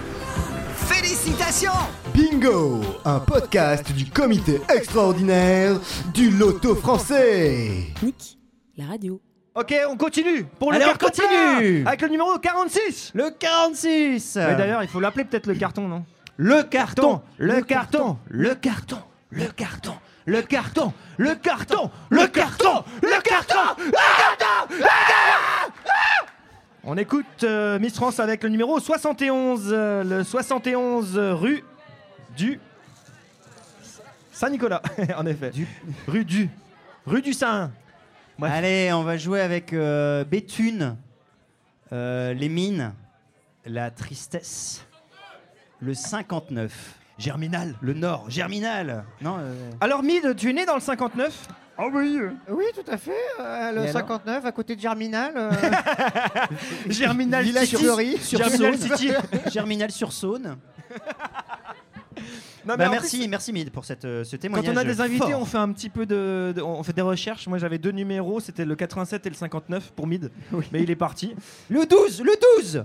[0.87, 1.71] Félicitations
[2.15, 5.81] Bingo, un podcast du comité extraordinaire
[6.15, 7.87] du loto français.
[8.03, 8.39] Nick,
[8.77, 9.21] la radio.
[9.57, 11.81] Ok, on continue pour le Allez, on carton continue.
[11.83, 15.89] plein, Avec le numéro 46 Le 46 Mais d'ailleurs, il faut l'appeler peut-être le carton,
[15.89, 16.05] non?
[16.37, 18.99] Le carton Le carton Le carton
[19.31, 25.73] Le carton Le carton Le carton Le carton Le carton Le carton Le carton
[26.85, 31.65] On écoute euh, Miss France avec le numéro 71, euh, le 71 rue
[32.37, 32.61] du
[34.33, 34.83] Saint-Nicolas,
[35.17, 35.53] en effet.
[36.09, 36.49] Rue du
[37.07, 37.71] Rue du Saint.
[38.39, 38.53] Bref.
[38.53, 40.97] Allez, on va jouer avec euh, Béthune,
[41.93, 42.93] euh, les mines,
[43.65, 44.85] la tristesse,
[45.81, 46.73] le 59,
[47.19, 47.75] Germinal.
[47.81, 49.05] le nord, Germinal.
[49.21, 51.47] Non, euh, Alors Mid, tu es né dans le 59
[51.79, 52.19] Ah oui
[52.49, 53.13] Oui, tout à fait.
[53.39, 55.33] euh, le alors 59 à côté de Germinal.
[55.37, 55.53] euh,
[56.89, 57.83] Germinal Village City.
[57.85, 58.19] Fleury.
[58.19, 58.99] sur Germinal Saône.
[58.99, 59.13] City.
[59.53, 60.57] Germinal sur Saône.
[62.67, 64.75] Non, mais Bah, merci, merci Mid pour cette, euh, ce Quand témoignage.
[64.75, 65.41] on a des invités, fort.
[65.41, 67.47] on fait un petit peu de, de- on fait des recherches.
[67.47, 70.31] Moi, j'avais deux numéros, c'était le 87 et le 59 pour Mid,
[70.73, 71.35] mais il est parti.
[71.69, 72.85] Le 12, le 12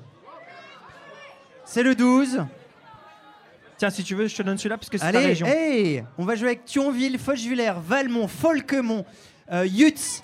[1.65, 2.43] C'est le 12.
[3.77, 5.47] Tiens, si tu veux, je te donne celui-là parce que c'est ta Allez, région.
[5.47, 9.05] hey On va jouer avec Thionville, Fochevillers, Valmont, Folquemont,
[9.53, 10.21] euh, Yutz.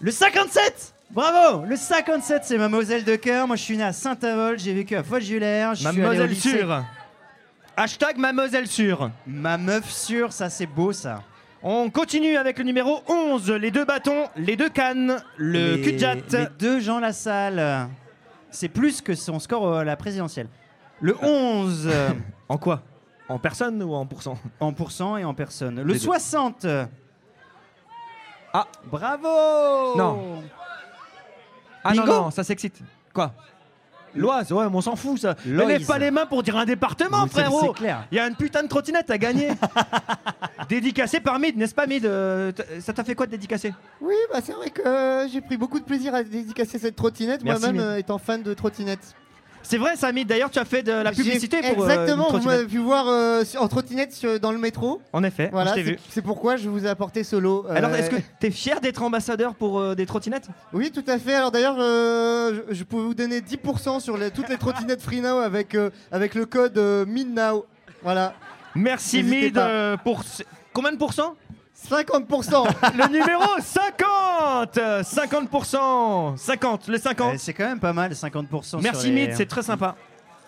[0.00, 3.46] Le 57 Bravo Le 57, c'est ma Moselle de cœur.
[3.46, 5.72] Moi, je suis né à Saint-Avold, j'ai vécu à Fochevillers.
[5.82, 6.84] Mademoiselle sûre.
[7.76, 9.10] Hashtag Mademoiselle sûre.
[9.26, 11.22] Ma meuf sûre, ça c'est beau ça.
[11.62, 15.98] On continue avec le numéro 11, les deux bâtons, les deux cannes, le cul de
[15.98, 16.32] jatte.
[16.32, 17.88] Les deux Jean Lassalle.
[18.50, 20.48] C'est plus que son score à la présidentielle.
[21.00, 21.90] Le 11
[22.48, 22.82] En quoi?
[23.28, 24.38] En personne ou en pourcent?
[24.60, 25.76] En pourcent et en personne.
[25.80, 25.98] Le Les deux.
[25.98, 26.64] 60
[28.54, 28.66] Ah.
[28.84, 30.42] Bravo Non.
[31.84, 32.80] Ah Bingo non, non, ça s'excite.
[33.12, 33.32] Quoi?
[34.16, 35.34] L'Oise, ouais, mais on s'en fout ça.
[35.44, 35.68] Ne L'Oise.
[35.68, 37.60] lève pas les mains pour dire un département, c'est- frérot.
[37.62, 38.06] c'est clair.
[38.10, 39.50] Il y a une putain de trottinette à gagner.
[40.68, 43.72] Dédicacé par Mid, n'est-ce pas Mid Euh, t- Ça t'a fait quoi de dédicacer?
[44.00, 47.42] Oui, bah c'est vrai que euh, j'ai pris beaucoup de plaisir à dédicacer cette trottinette,
[47.44, 49.14] Merci, moi-même euh, étant fan de trottinette.
[49.68, 52.28] C'est vrai ça Mid, d'ailleurs tu as fait de la publicité pour euh, Exactement, vous
[52.30, 52.56] trottinette.
[52.56, 55.00] m'avez pu voir euh, sur- en trottinette sur- dans le métro.
[55.12, 55.98] En effet, Voilà, je t'ai c'est vu.
[56.08, 57.66] c'est pourquoi je vous ai apporté solo.
[57.68, 60.48] Alors, Euh, est-ce que t'es fier d'être ambassadeur pour euh, des trottinettes?
[60.72, 61.34] Oui, tout à fait.
[61.34, 65.20] Alors d'ailleurs, euh, je, je peux vous donner 10% sur les- toutes les trottinettes Free
[65.20, 67.66] Now avec, euh, avec le code euh, MIDNOW.
[68.02, 68.34] Voilà.
[68.76, 69.68] Merci N'hésitez Mid pas.
[69.68, 71.34] euh, pour ce- combien de pourcents?
[71.90, 77.30] 50% Le numéro 50 50% 50, le 50.
[77.34, 78.80] Eh, C'est quand même pas mal, 50%.
[78.82, 79.94] Merci sur les- Mid, c'est très sympa.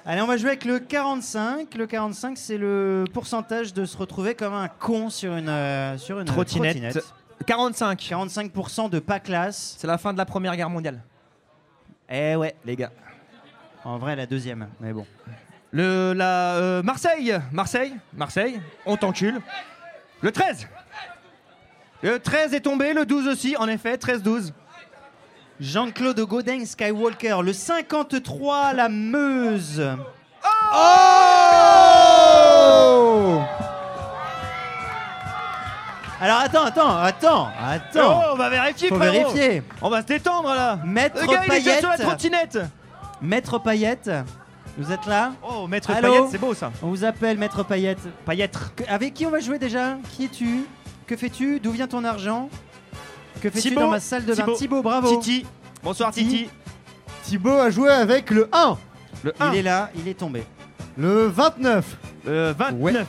[0.07, 1.75] Allez, on va jouer avec le 45.
[1.75, 6.19] Le 45, c'est le pourcentage de se retrouver comme un con sur une, euh, sur
[6.21, 6.99] une Trottinette.
[7.47, 8.01] 45.
[8.01, 9.77] 45% de pas classe.
[9.79, 11.03] C'est la fin de la Première Guerre mondiale.
[12.09, 12.55] Eh ouais.
[12.65, 12.91] Les gars.
[13.85, 15.07] En vrai, la deuxième, mais bon.
[15.71, 19.41] Le, la, euh, Marseille, Marseille, Marseille, on t'encule.
[20.23, 20.67] Le 13.
[22.03, 24.53] Le 13 est tombé, le 12 aussi, en effet, 13-12.
[25.61, 29.83] Jean-Claude Godin Skywalker, le 53, la Meuse.
[30.73, 30.77] Oh
[36.21, 38.23] Alors attends, attends, attends, attends.
[38.23, 39.31] Oh, on va vérifier, Faut frérot.
[39.31, 39.63] vérifier.
[39.83, 40.79] On va se détendre là.
[40.85, 41.81] Maître Le gars, il est déjà Payette.
[41.81, 42.59] sur la trottinette.
[43.23, 44.11] Maître Payette,
[44.77, 46.71] vous êtes là Oh, Maître Allô Payette, c'est beau ça.
[46.83, 47.99] On vous appelle Maître Payette.
[48.25, 48.73] Pailletre.
[48.77, 49.97] Que- Avec qui on va jouer déjà?
[50.13, 50.65] Qui es-tu?
[51.09, 52.49] Que fais-tu D'où vient ton argent
[53.41, 54.57] Que fais-tu dans ma salle de bain Thibaut.
[54.57, 55.17] Thibaut, bravo.
[55.21, 55.47] Titi.
[55.83, 56.29] Bonsoir Titi.
[56.29, 56.51] Titi.
[57.23, 58.77] Thibaut a joué avec le 1,
[59.25, 59.53] Le 1.
[59.53, 60.45] Il est là, il est tombé.
[60.97, 63.07] le 29, Le 29.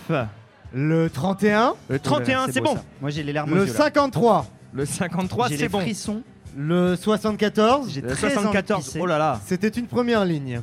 [0.74, 2.76] le 31, Le 31, c'est bon.
[2.76, 2.84] ça.
[3.02, 3.72] Moi j'ai les larmes aux le yeux.
[3.74, 3.78] là.
[3.78, 5.80] 53, Le 53, J'ai c'est bon.
[5.82, 6.22] frissons.
[6.58, 7.90] le 74.
[7.92, 8.86] J'ai Le très envie de 74.
[8.86, 9.00] pisser.
[9.02, 9.40] Oh là là.
[9.46, 10.62] C'était une première ligne.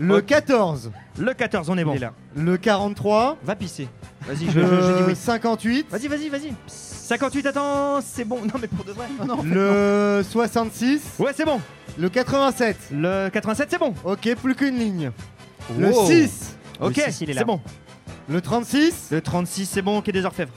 [0.00, 0.26] Le Ok.
[0.26, 1.92] 14, Le 14, on est bon.
[1.92, 2.12] Il est là.
[2.36, 3.88] le 43, Va pisser.
[4.26, 5.16] Vas-y, je, je- je dis le oui.
[5.16, 6.52] 58, Vas-y, vas-y, vas-y.
[6.66, 8.40] 58, attends, c'est bon.
[8.42, 9.06] Non, mais pour de vrai.
[9.26, 9.42] Non, non.
[9.44, 11.60] le 66, Ouais, c'est bon.
[11.98, 12.76] le 87.
[12.92, 13.92] Le 87, c'est bon.
[14.04, 15.10] Ok, plus qu'une ligne.
[15.78, 16.06] Le Wow.
[16.06, 17.60] 6, Ok, c'est bon.
[18.28, 19.98] le 36, Le 36, c'est bon.
[19.98, 20.52] Ok, des orfèvres.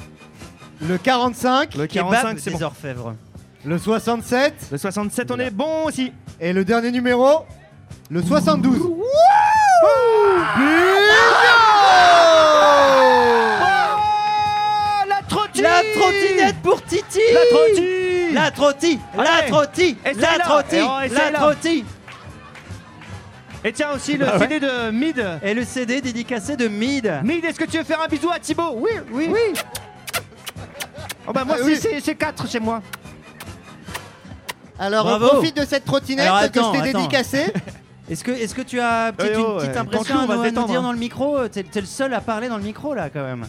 [0.82, 2.66] le 45, Le Kebab 45, c'est des bon.
[2.66, 3.16] orfèvres.
[3.66, 6.12] le 67 Le 67, on est bon aussi.
[6.40, 7.46] et le dernier numéro,
[8.10, 8.80] le 72.
[8.82, 9.04] Oh,
[15.62, 19.48] la trottine La trottinette pour Titi La trottine La trotti La Allez.
[19.50, 20.44] trotti Essaye La là.
[20.46, 21.40] trotti Et on essaye La là.
[21.40, 21.86] trotti
[23.64, 24.40] Et tiens aussi le Bah ouais.
[24.40, 25.26] CD de Mid.
[25.44, 27.12] Et le CD dédicacé de Mid.
[27.24, 29.30] Mid, est-ce que tu veux faire un bisou à Thibaut Oui, oui.
[29.32, 29.60] Oui.
[31.28, 31.78] Oh bah moi, Ah c'est- oui.
[31.82, 32.82] c'est c'est 4 chez moi.
[34.80, 37.46] Alors on profite de cette trottinette que je t'ai dédicacée.
[38.10, 39.78] Est-ce que, est-ce que tu as petite- Eh oh, une petite ouais.
[39.80, 41.46] impression à nous, à nous dire dans le micro?
[41.50, 43.46] T'es t'es le seul à parler dans le micro là quand même.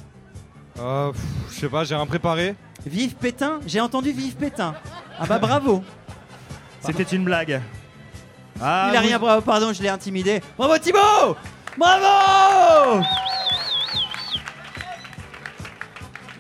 [0.79, 2.55] Euh, pff, je sais pas, j'ai rien préparé.
[2.87, 4.75] Vive Pétain J'ai entendu Vive Pétain.
[5.19, 5.83] Ah bah bravo
[6.81, 7.61] C'était une blague.
[8.61, 10.41] Ah, Il a rien, bravo, pardon, je l'ai intimidé.
[10.57, 11.37] Bravo Thibaut
[11.77, 13.05] Bravo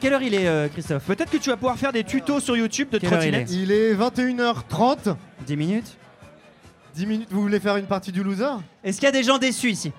[0.00, 1.04] Quelle heure il est, euh, Christophe?
[1.04, 3.50] Peut-être que tu vas pouvoir faire des tutos sur YouTube de Quelle heure il trottinette.
[3.50, 5.16] Il est 21h30.
[5.46, 5.96] 10 minutes
[6.94, 8.44] 10 minutes, vous voulez faire une partie du loser?
[8.82, 9.92] Est-ce qu'il y a des gens déçus ici?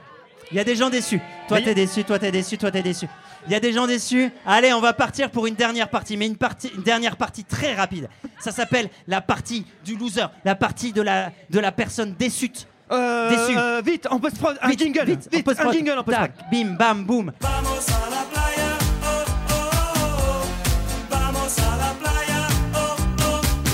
[0.52, 1.22] Il y a des gens déçus.
[1.48, 3.08] Toi Mais t'es déçu, toi t'es déçu, toi t'es déçu.
[3.48, 4.32] Il y a des gens déçus.
[4.46, 7.74] Allez, on va partir pour une dernière partie, mais une, partie, une dernière partie très
[7.74, 8.10] rapide.
[8.40, 12.52] Ça s'appelle la partie du loser, la partie de la, de la personne déçue.
[12.92, 13.58] Euh, Déçu.
[13.58, 15.06] euh, vite, on peut se prendre un Vite, jingle.
[15.06, 17.32] vite, Vite, on un jingle, on peut se Tac, bim, bam, boum.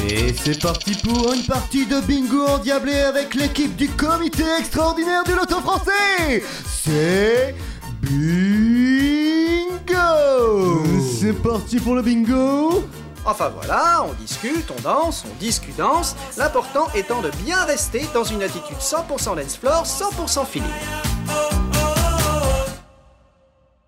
[0.09, 5.32] Et c'est parti pour une partie de bingo endiablé avec l'équipe du comité extraordinaire du
[5.34, 6.43] loto français.
[6.66, 7.55] C'est
[8.01, 8.84] bingo.
[9.88, 12.83] C'est parti pour le bingo
[13.23, 16.15] Enfin voilà, on discute, on danse, on discute, danse.
[16.38, 20.67] L'important étant de bien rester dans une attitude 100% dance floor, 100% feeling.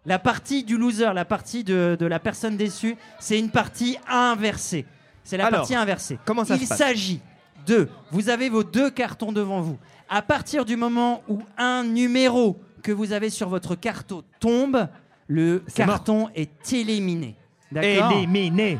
[0.05, 4.85] La partie du loser, la partie de, de la personne déçue, c'est une partie inversée.
[5.23, 6.17] C'est la Alors, partie inversée.
[6.25, 7.21] comment ça Il se passe s'agit
[7.65, 9.77] de, vous avez vos deux cartons devant vous.
[10.09, 14.87] À partir du moment où un numéro que vous avez sur votre carton tombe,
[15.27, 15.87] le mort.
[15.87, 17.35] carton est éliminé.
[17.75, 18.77] Éliminé.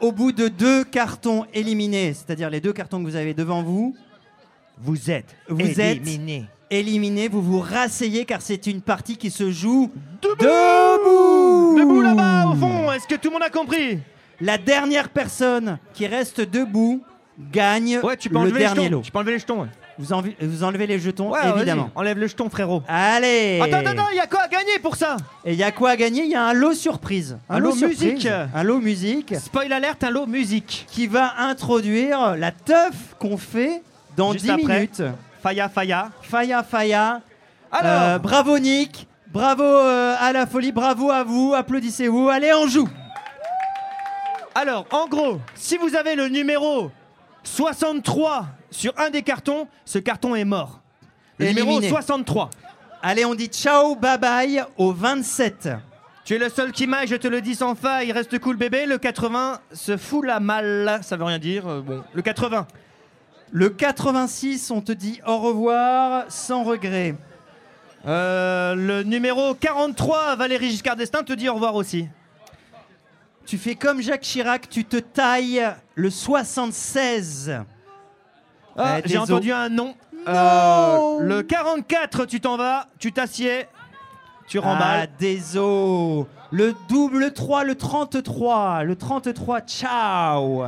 [0.00, 3.96] Au bout de deux cartons éliminés, c'est-à-dire les deux cartons que vous avez devant vous,
[4.80, 6.36] Vous êtes vous éliminé.
[6.38, 9.90] êtes éliminé, vous vous rasseyez car c'est une partie qui se joue
[10.22, 11.78] debout.
[11.78, 12.92] Debout là-bas, au fond.
[12.92, 13.98] Est-ce que tout le monde a compris?
[14.40, 17.02] La dernière personne qui reste debout
[17.50, 18.96] gagne Ouais, tu peux le les dernier jetons.
[18.96, 19.02] lot.
[19.02, 19.62] Tu peux enlever les jetons.
[19.62, 19.68] ouais.
[19.98, 21.84] Vous, vous enlevez les jetons, Ouais, évidemment.
[21.94, 22.82] vas-y, Enlève le jeton, frérot.
[22.86, 25.16] Allez Attends, attends, attends, il y a quoi à gagner pour ça?
[25.44, 26.22] Et il y a quoi à gagner?
[26.24, 27.36] Il y a un lot surprise.
[27.50, 28.28] Un lot surprise, musique.
[28.54, 30.86] Un lot musique Spoil alerte, un lot musique.
[30.88, 33.82] qui va introduire la teuf qu'on fait
[34.16, 34.74] dans Juste 10 après.
[34.74, 35.02] minutes.
[35.42, 36.10] Faya, Faya.
[36.22, 37.20] Faya Faya.
[37.72, 39.06] Alors, Euh, bravo Nick.
[39.32, 40.72] Bravo euh, à la folie.
[40.72, 41.52] Bravo à vous.
[41.54, 42.28] Applaudissez-vous.
[42.28, 42.88] Allez, on joue.
[44.54, 46.90] alors, en gros, si vous avez le numéro
[47.44, 50.80] 63 sur un des cartons, ce carton est mort.
[51.38, 51.88] Le numéro Éliminé.
[51.88, 52.50] 63.
[53.02, 55.68] Allez, on dit ciao, bye bye au 27.
[56.24, 58.12] Tu es le seul qui m'aille, je te le dis sans faille.
[58.12, 58.84] Reste cool, bébé.
[58.86, 60.98] Le 80 se fout la malle.
[61.02, 61.66] Ça veut rien dire.
[61.66, 62.66] euh, bon, le 80.
[63.50, 67.14] Le 86, on te dit au revoir sans regret.
[68.06, 72.08] Euh, le numéro 43, Valérie Giscard d'Estaing, te dit au revoir aussi.
[73.46, 75.64] Tu fais comme Jacques Chirac, tu te tailles
[75.94, 77.52] le 76.
[78.78, 79.94] Ah, Eh, J'ai entendu un non.
[80.26, 83.66] Euh, le 44, tu t'en vas, tu t'assieds,
[84.46, 85.08] tu Ah, remballes.
[85.18, 86.24] désolé.
[86.50, 88.82] Le double 3, le 33.
[88.84, 90.64] Le 33, ciao.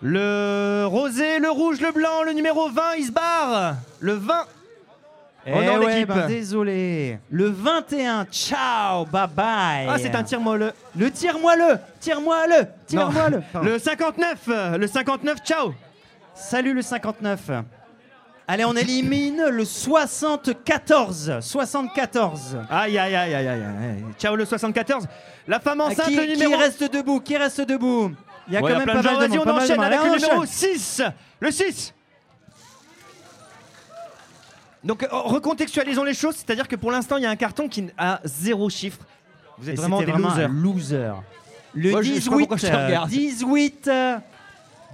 [0.00, 3.76] Le rosé, le rouge, le blanc, le numéro 20, il se barre.
[4.00, 4.34] Le 20.
[5.46, 6.08] Eh Oh non, ouais, l'équipe.
[6.08, 7.18] ben, désolé.
[7.30, 9.86] Le 21, ciao, bye bye.
[9.88, 10.72] Ah, c'est un tire-moi le.
[10.96, 13.40] Le tire-moi le, tire-moi le, tire-moi le.
[13.52, 13.68] Pardon.
[13.68, 15.74] Le 59, euh, le 59, ciao.
[16.34, 17.50] Salut le 59.
[18.48, 21.38] Allez, on élimine le 74.
[21.40, 22.58] 74.
[22.70, 24.04] Aïe, aïe, aïe, aïe, aïe, aïe.
[24.18, 25.06] Ciao le 74.
[25.46, 26.56] La femme enceinte, qui, le qui numéro.
[26.60, 28.12] reste debout Qui reste debout?
[28.48, 29.18] Il y a Ouais, quand même plein pas de gens.
[29.18, 30.46] mal de Vas-y, on enchaîne avec le numéro enchaîne.
[30.78, 31.02] 6.
[31.40, 31.94] Le 6.
[34.82, 37.88] Donc, euh, recontextualisons les choses, c'est-à-dire que pour l'instant, il y a un carton qui
[37.96, 38.98] a zéro chiffre.
[39.58, 40.46] Vous êtes Et vraiment des losers.
[40.46, 41.12] un loser.
[41.74, 43.08] Le Moi, je- je sais pas 18, pourquoi je te euh, regarde.
[43.08, 43.90] 18.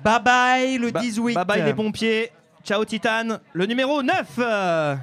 [0.04, 1.34] Bye bye, le Ba- 18.
[1.34, 2.30] Bye bye les pompiers.
[2.64, 3.40] Ciao Titane.
[3.52, 4.14] Le numéro 9.
[4.38, 4.94] euh.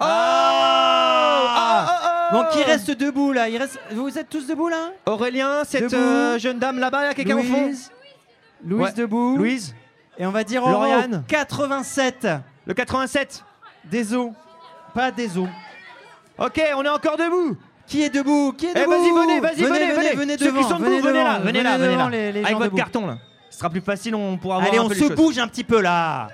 [0.00, 3.78] Oh Ah Oh, oh, oh Bon, qui reste debout là Il reste...
[3.92, 4.90] Vous êtes tous debout là?
[5.06, 7.70] Aurélien, cette euh, jeune dame là-bas, il y a quelqu'un au fond?
[8.66, 8.92] Louise Ouais.
[8.92, 9.36] debout.
[9.36, 9.74] Louise
[10.18, 11.22] Et on va dire au Lauriane.
[11.28, 12.26] 87.
[12.66, 13.44] Le 87.
[13.84, 14.30] Des os.
[14.94, 15.48] Pas des os.
[16.38, 17.56] Ok, on est encore debout.
[17.86, 18.54] Qui est debout?
[18.56, 18.90] Qui est Eh, debout?
[18.90, 20.14] vas-y, venez, vas-y, venez, venez, venez, venez.
[20.16, 22.08] venez Ceux qui sont debout, venez là, venez là, venez là.
[22.10, 22.76] les- les Avec votre debout.
[22.76, 23.18] carton là.
[23.54, 25.14] Ce sera plus facile, on pourra voir Allez, un on peu se choses.
[25.14, 26.26] bouge un petit peu là.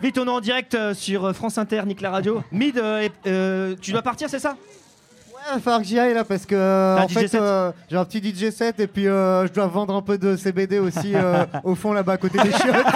[0.00, 2.42] Vite, on est en direct euh, sur euh, France Inter, Nick la radio.
[2.50, 4.56] Mid, euh, et- euh, tu dois partir, c'est ça?
[5.50, 7.40] Il va falloir que j'y aille là parce que euh, T'as un en fait set
[7.42, 10.34] euh, j'ai un petit DJ set et puis euh, je dois vendre un peu de
[10.36, 12.86] CBD aussi euh, au fond là-bas à côté des chiottes.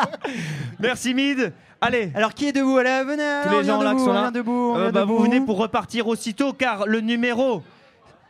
[0.78, 1.52] Merci Mid.
[1.80, 3.22] Allez, Alors, qui est debout Allez, venez.
[3.42, 4.92] tous on les gens là qui debout, sont on là, vient debout, on euh, vient
[4.92, 5.24] bah, vous debout.
[5.24, 7.62] venez pour repartir aussitôt car le numéro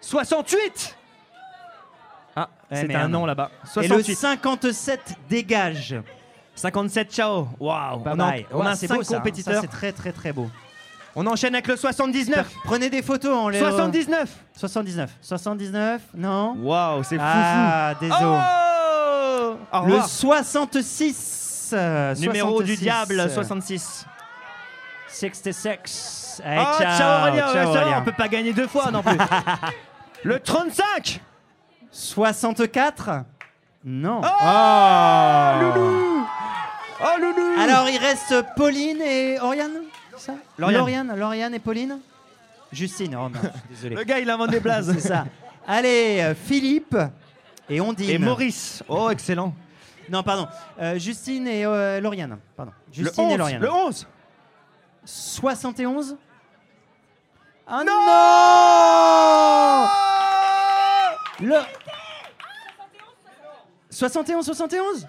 [0.00, 0.96] 68
[2.36, 3.50] Ah, Eh, c'est un nom là-bas.
[3.76, 4.14] Et le 68.
[4.14, 5.96] 57 dégage.
[6.54, 7.48] 57, ciao.
[7.58, 8.02] Waouh.
[8.04, 9.60] On a, on Ouais, a c'est 5 beau, ça, compétiteurs.
[9.62, 10.50] C'est très très très beau.
[11.16, 12.52] on enchaîne avec le 79.
[12.64, 13.34] Prenez des photos.
[13.34, 13.58] On les...
[13.58, 14.28] 79.
[14.56, 15.10] 79.
[15.20, 18.18] 79 Non Waouh, c'est fou Ah, désolé.
[18.22, 20.08] Oh le revoir.
[20.08, 21.70] 66.
[21.72, 24.06] euh, Numéro du 66, diable, euh, 66.
[25.08, 26.42] 66.
[26.44, 26.64] Oh, Allez,
[26.96, 27.98] ciao, Aurélien, ciao, Aurélien.
[28.00, 29.16] on peut pas gagner deux fois non plus.
[30.24, 31.20] le 35
[31.92, 33.10] 64
[33.84, 34.20] Non.
[34.22, 36.26] Oh, Loulou
[37.02, 39.72] Oh Loulou Alors, il reste Pauline et Oriane
[40.16, 40.34] ça?
[40.58, 40.78] Lauriane.
[40.80, 41.16] Lauriane.
[41.18, 41.98] Lauriane et Pauline?
[42.72, 43.16] Justine.
[43.16, 43.96] Oh, non, désolé.
[43.96, 44.92] Le gars il invente des blazes.
[44.98, 45.24] C'est ça.
[45.66, 46.96] Allez, euh, Philippe
[47.68, 48.10] et Ondine.
[48.10, 48.82] Et Maurice.
[48.88, 49.54] Oh, excellent.
[50.08, 50.46] Non, pardon.
[50.80, 52.38] Euh, Justine et euh, Lauriane.
[52.56, 52.72] Pardon.
[52.88, 53.32] Le Justine 11.
[53.32, 53.62] et Lauriane.
[53.62, 54.06] Le 11.
[55.04, 56.16] 71
[57.66, 57.92] Ah non
[61.48, 61.56] Le
[64.00, 65.06] 71 71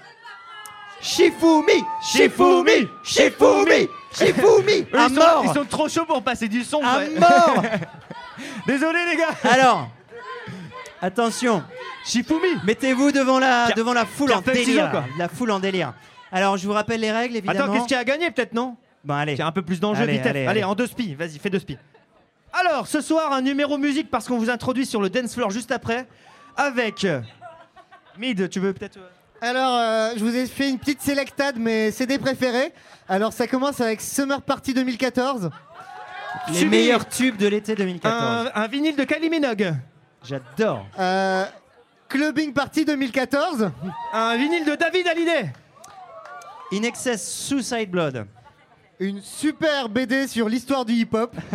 [1.02, 1.82] Shifumi
[2.12, 6.82] Shifumi Shifumi Shifumi À ils, sont, mort ils sont trop chauds pour passer du son.
[6.84, 7.64] À mort
[8.68, 9.30] Désolé les gars.
[9.50, 9.88] Alors
[11.02, 11.64] Attention,
[12.06, 14.92] Shifumi mettez-vous devant la, devant la foule en délire.
[14.92, 15.06] quoi.
[15.18, 15.94] La foule en délire.
[16.32, 17.60] Alors, je vous rappelle les règles, évidemment.
[17.64, 18.76] Attends, qu'est-ce qu'il y a à gagner peut-être, non?
[19.04, 19.36] Bon, allez.
[19.36, 20.28] Tiens, un peu plus d'enjeu, Allez, vitesse.
[20.28, 20.64] allez, Allez, allez.
[20.64, 21.78] en deux spies, vas-y, fais deux spies.
[22.54, 25.72] Alors, ce soir, un numéro musique parce qu'on vous introduit sur le dance floor juste
[25.72, 26.08] après
[26.56, 27.06] avec.
[28.18, 28.98] Mid, tu veux peut-être.
[28.98, 29.10] euh,
[29.42, 32.74] Alors, euh, je vous ai fait une petite sélectade, mes CD préférés.
[33.10, 35.50] Alors, ça commence avec Summer Party 2014.
[36.50, 36.70] Les Subi.
[36.70, 38.52] meilleurs tubes de l'été 2014.
[38.56, 39.74] un, un vinyle de Kylie Minogue.
[40.24, 40.86] J'adore.
[41.00, 41.46] Euh,
[42.08, 43.72] Clubbing Party 2014.
[44.14, 45.52] Un vinyle de David Hallyday.
[46.74, 48.26] In Excess Suicide Blood.
[49.00, 51.36] Une super BD sur l'histoire du hip-hop.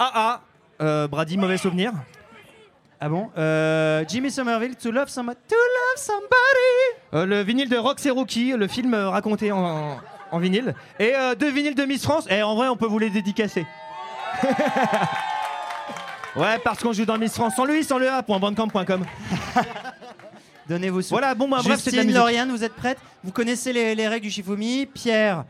[0.00, 0.40] Ah ah.
[0.80, 1.90] Euh, Brady, mauvais souvenir.
[3.00, 3.30] Ah bon?
[3.38, 5.38] Euh, Jimmy Somerville, To Love Somebody.
[5.48, 6.26] To Love Somebody
[7.14, 9.98] Euh, le vinyle de Rox et Rookie, le film euh, raconté en,
[10.32, 10.74] en vinyle.
[10.98, 12.24] Et deux vinyles de Miss France.
[12.28, 13.66] Et en vrai, on peut vous les dédicacer.
[16.36, 19.04] ouais, parce qu'on joue dans Miss France sans lui, sans le A.bandcamp.com.
[20.68, 21.00] Donnez-vous.
[21.10, 22.16] Voilà, bon, bah, bref, c'est de la musique.
[22.18, 22.98] Lauriane, vous êtes prête?
[23.24, 24.86] Vous connaissez les, les règles du Shifumi?
[24.86, 25.44] Pierre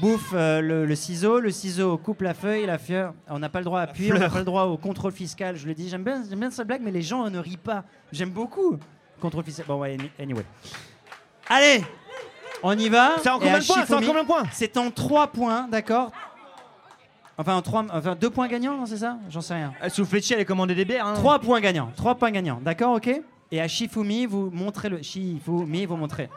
[0.00, 3.14] bouffe euh, le, le ciseau, le ciseau coupe la feuille, la fleur.
[3.28, 5.56] On n'a pas le droit à appuyer, on n'a pas le droit au contrôle fiscal.
[5.56, 7.84] Je le dis, j'aime bien, j'aime bien cette blague, mais les gens ne rient pas.
[8.12, 8.78] J'aime beaucoup
[9.20, 9.66] contrôle fiscal.
[9.66, 10.44] Bon, ouais, any- anyway.
[11.48, 11.84] Allez,
[12.62, 13.12] on y va.
[13.22, 16.10] C'est en en combien de points C'est en 3 points, d'accord
[17.38, 19.74] Enfin, en trois, enfin, 2 points gagnants, non, c'est ça J'en sais rien.
[19.82, 21.06] Euh, Souffletti, elle est commandée des bières.
[21.06, 21.14] Hein.
[21.14, 21.90] 3 points gagnants.
[21.94, 22.60] 3 points gagnants.
[22.62, 23.10] D'accord, ok
[23.52, 25.02] Et à Shifumi, vous montrez le.
[25.02, 26.30] Shifumi, vous montrez.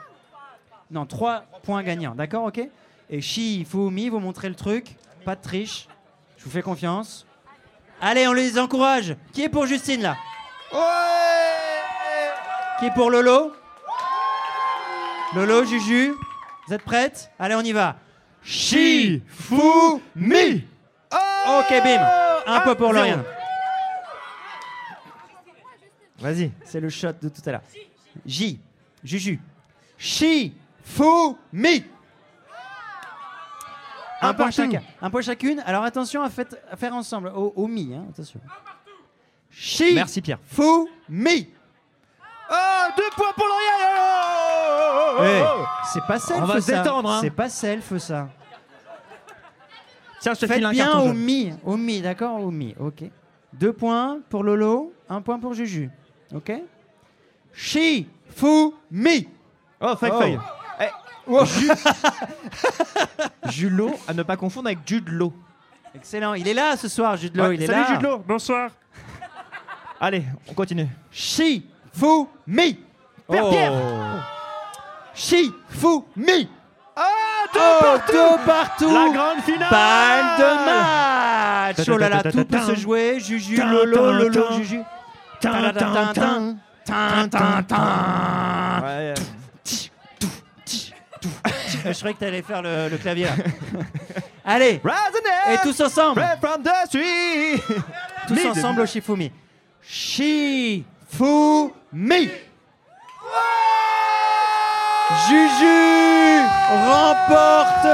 [0.92, 2.16] Non, 3 points gagnants.
[2.16, 2.68] D'accord, ok
[3.10, 4.96] Et Shifumi, vous montrez le truc.
[5.26, 5.88] Pas de triche.
[6.38, 7.26] Je vous fais confiance.
[8.02, 9.16] Allez, on les encourage.
[9.34, 10.16] Qui est pour Justine là
[12.80, 13.52] Qui est pour Lolo
[15.36, 16.14] Lolo, Juju
[16.68, 17.98] Vous êtes prêtes Allez, on y va.
[18.44, 19.24] Shifumi
[21.12, 22.08] Ok, bim.
[22.46, 22.94] Un point pour zéro.
[22.94, 23.24] Lauriane.
[26.20, 26.52] Vas-y.
[26.66, 27.62] C'est le shot de tout à l'heure.
[28.26, 28.60] J.
[29.04, 29.40] Juju.
[29.98, 30.54] Chi.
[30.84, 31.38] Fou.
[31.52, 31.84] Mi.
[34.22, 34.82] Un, point chacun.
[35.02, 35.62] Un point chacune.
[35.66, 37.30] Alors attention à, fait- à faire ensemble.
[37.36, 37.94] Au, au mi.
[37.94, 38.40] hein, attention.
[39.50, 39.94] Chi.
[39.96, 40.40] Merci Pierre.
[40.46, 40.90] Fou.
[41.08, 41.50] Mi.
[42.52, 42.56] Oh,
[42.98, 45.66] deux points pour Lauriane oh, oh, oh, Eh, oh.
[45.94, 46.82] c'est pas self On va se ça.
[46.82, 47.20] détendre, hein.
[47.22, 48.28] C'est pas self ça.
[50.20, 51.18] Tiens, je te Faites file un bien carton au jaune.
[51.18, 51.54] mi.
[51.64, 52.76] Au mi, d'accord Au mi.
[52.80, 53.04] Ok.
[53.54, 54.94] Deux points pour Lolo.
[55.08, 55.90] Un point pour Juju.
[56.36, 56.52] Ok
[57.54, 58.08] Chi.
[58.36, 58.74] Fou.
[58.92, 59.28] Mi.
[59.80, 60.20] Oh, feuille, Oh.
[60.20, 60.40] feuille.
[61.28, 61.72] Eh, Ju-
[63.50, 65.34] Julot, à ne pas confondre avec Jude Law.
[65.96, 66.34] Excellent.
[66.36, 67.48] Il est là ce soir, Jude Law.
[67.48, 67.88] Ouais, il est salut là.
[67.90, 68.70] Jude Law, bonsoir.
[70.00, 70.88] Allez, on continue.
[71.12, 72.80] Chi, fu, mi.
[73.30, 73.50] Pierre, Oh.
[73.52, 73.74] Pierre.
[75.14, 76.48] Chi, fu, mi.
[76.96, 77.04] Ah,
[77.56, 78.12] Oh, partout.
[78.12, 78.94] deux partout.
[78.94, 79.70] La grande finale.
[79.72, 81.90] Balle de match.
[81.90, 83.20] Oh là là, tout peut se jouer.
[83.20, 84.52] Juju, Lolo, Lolo.
[84.58, 84.82] Juju.
[85.42, 86.56] Tin, tin, tin.
[86.86, 88.82] Tin, tin, tin.
[88.84, 89.14] Ouais,
[91.86, 93.32] Je croyais que t'allais faire le, le clavier là.
[94.46, 94.82] Allez,
[95.52, 96.22] et tous ensemble.
[96.22, 97.62] right from the street.
[98.28, 99.32] Tous ensemble au Shifumi.
[99.82, 100.86] Shifumi.
[105.28, 106.42] Juju
[106.88, 107.88] remporte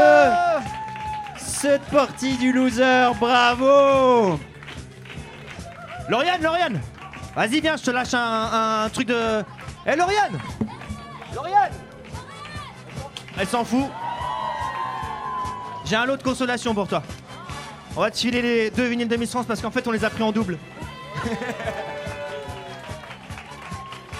[1.38, 3.12] cette partie du loser.
[3.20, 4.40] Bravo.
[6.10, 6.82] Lauriane, Lauriane.
[7.36, 9.44] Vas-y, viens, je te lâche un, un truc de.
[9.86, 10.40] Eh, Lauriane
[11.34, 11.72] Lauriane
[13.40, 13.86] Elle s'en fout.
[15.86, 17.04] J'ai un lot de consolation pour toi.
[17.96, 20.04] On va te filer les deux vinyles de Miss France parce qu'en fait, on les
[20.04, 20.58] a pris en double.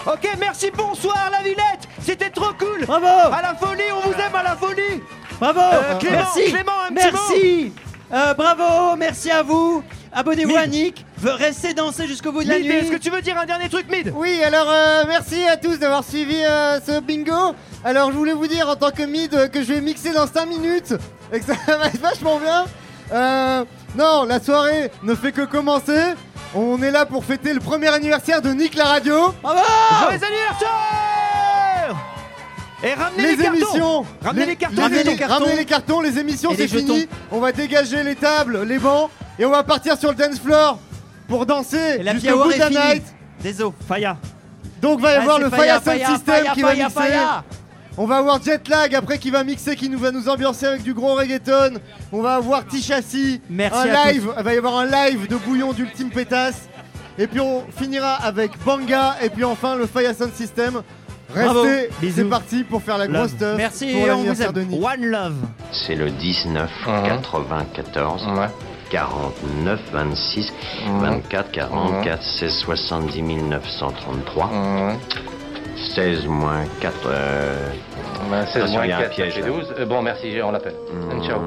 [0.06, 3.06] ok, merci, bonsoir la Villette C'était trop cool Bravo.
[3.06, 5.02] À la folie, on vous aime à la folie
[5.40, 5.60] Bravo.
[5.60, 6.52] Euh, Clément, merci.
[6.52, 7.74] Clément, un petit merci.
[8.14, 8.96] Euh, bravo.
[8.96, 9.84] Merci à vous.
[10.14, 11.06] Abonnez-vous à Nick.
[11.32, 12.74] Restez danser jusqu'au bout de la Mid, nuit.
[12.76, 14.12] est-ce que tu veux dire un dernier truc, Mid?
[14.16, 17.56] Oui, alors euh, merci à tous d'avoir suivi euh, ce bingo.
[17.84, 20.28] Alors je voulais vous dire en tant que mid euh, que je vais mixer dans
[20.28, 20.94] 5 minutes
[21.32, 22.66] et que ça va être vachement bien.
[23.14, 23.64] Euh,
[23.98, 26.14] non, la soirée ne fait que commencer.
[26.54, 29.34] On est là pour fêter le premier anniversaire de Nick la radio.
[29.44, 29.60] Bravo.
[30.04, 31.96] Joyeux anniversaire
[32.84, 35.34] Et ramenez les, Les, cartons émissions, Ramenez les cartons ramenez les les, cartons.
[35.36, 37.08] ramenez les cartons, les émissions c'est les fini.
[37.32, 40.80] On va dégager les tables, les bancs et on va partir sur le dance floor
[41.28, 42.80] pour danser jusqu'au bout de la finie.
[42.80, 43.04] night.
[43.42, 43.72] Désolé.
[43.88, 44.18] Faya.
[44.82, 46.90] Donc va y avoir le Faya, Faya Sound Faya, System Faya, qui va mixer.
[46.90, 47.44] Faya.
[47.98, 50.94] On va avoir Jetlag après qui va mixer, qui nous va nous ambiancer avec du
[50.94, 51.76] gros reggaeton.
[52.12, 55.38] On va avoir Tichassi, Merci un à live, il va y avoir un live de
[55.38, 56.68] bouillon d'Ultime Pétasse.
[57.18, 60.82] Et puis on finira avec Banga et puis enfin le Faya Sound System.
[61.34, 61.64] Bravo.
[61.64, 63.16] Restez, c'est parti pour faire la Love.
[63.16, 64.74] grosse stuff Merci, pour on vous aime.
[64.74, 65.36] One Love.
[65.72, 68.48] C'est le 19 94 Ouais.
[68.96, 70.54] 49, 26,
[71.02, 74.50] 24, 44, 16, 70 933.
[75.94, 76.96] 16 moins 4.
[77.08, 77.72] Euh...
[78.30, 79.34] Ben, 16 attention, moins il y a un 4, ça piège.
[79.34, 79.48] fait là.
[79.48, 79.76] 12.
[79.80, 80.76] Euh, bon, merci, on l'appelle.
[81.26, 81.42] Ciao.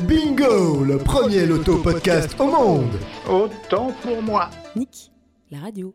[0.00, 2.98] Bingo, le premier loto-podcast au monde
[3.28, 4.50] Autant pour moi.
[4.74, 5.12] Nick,
[5.52, 5.94] la radio.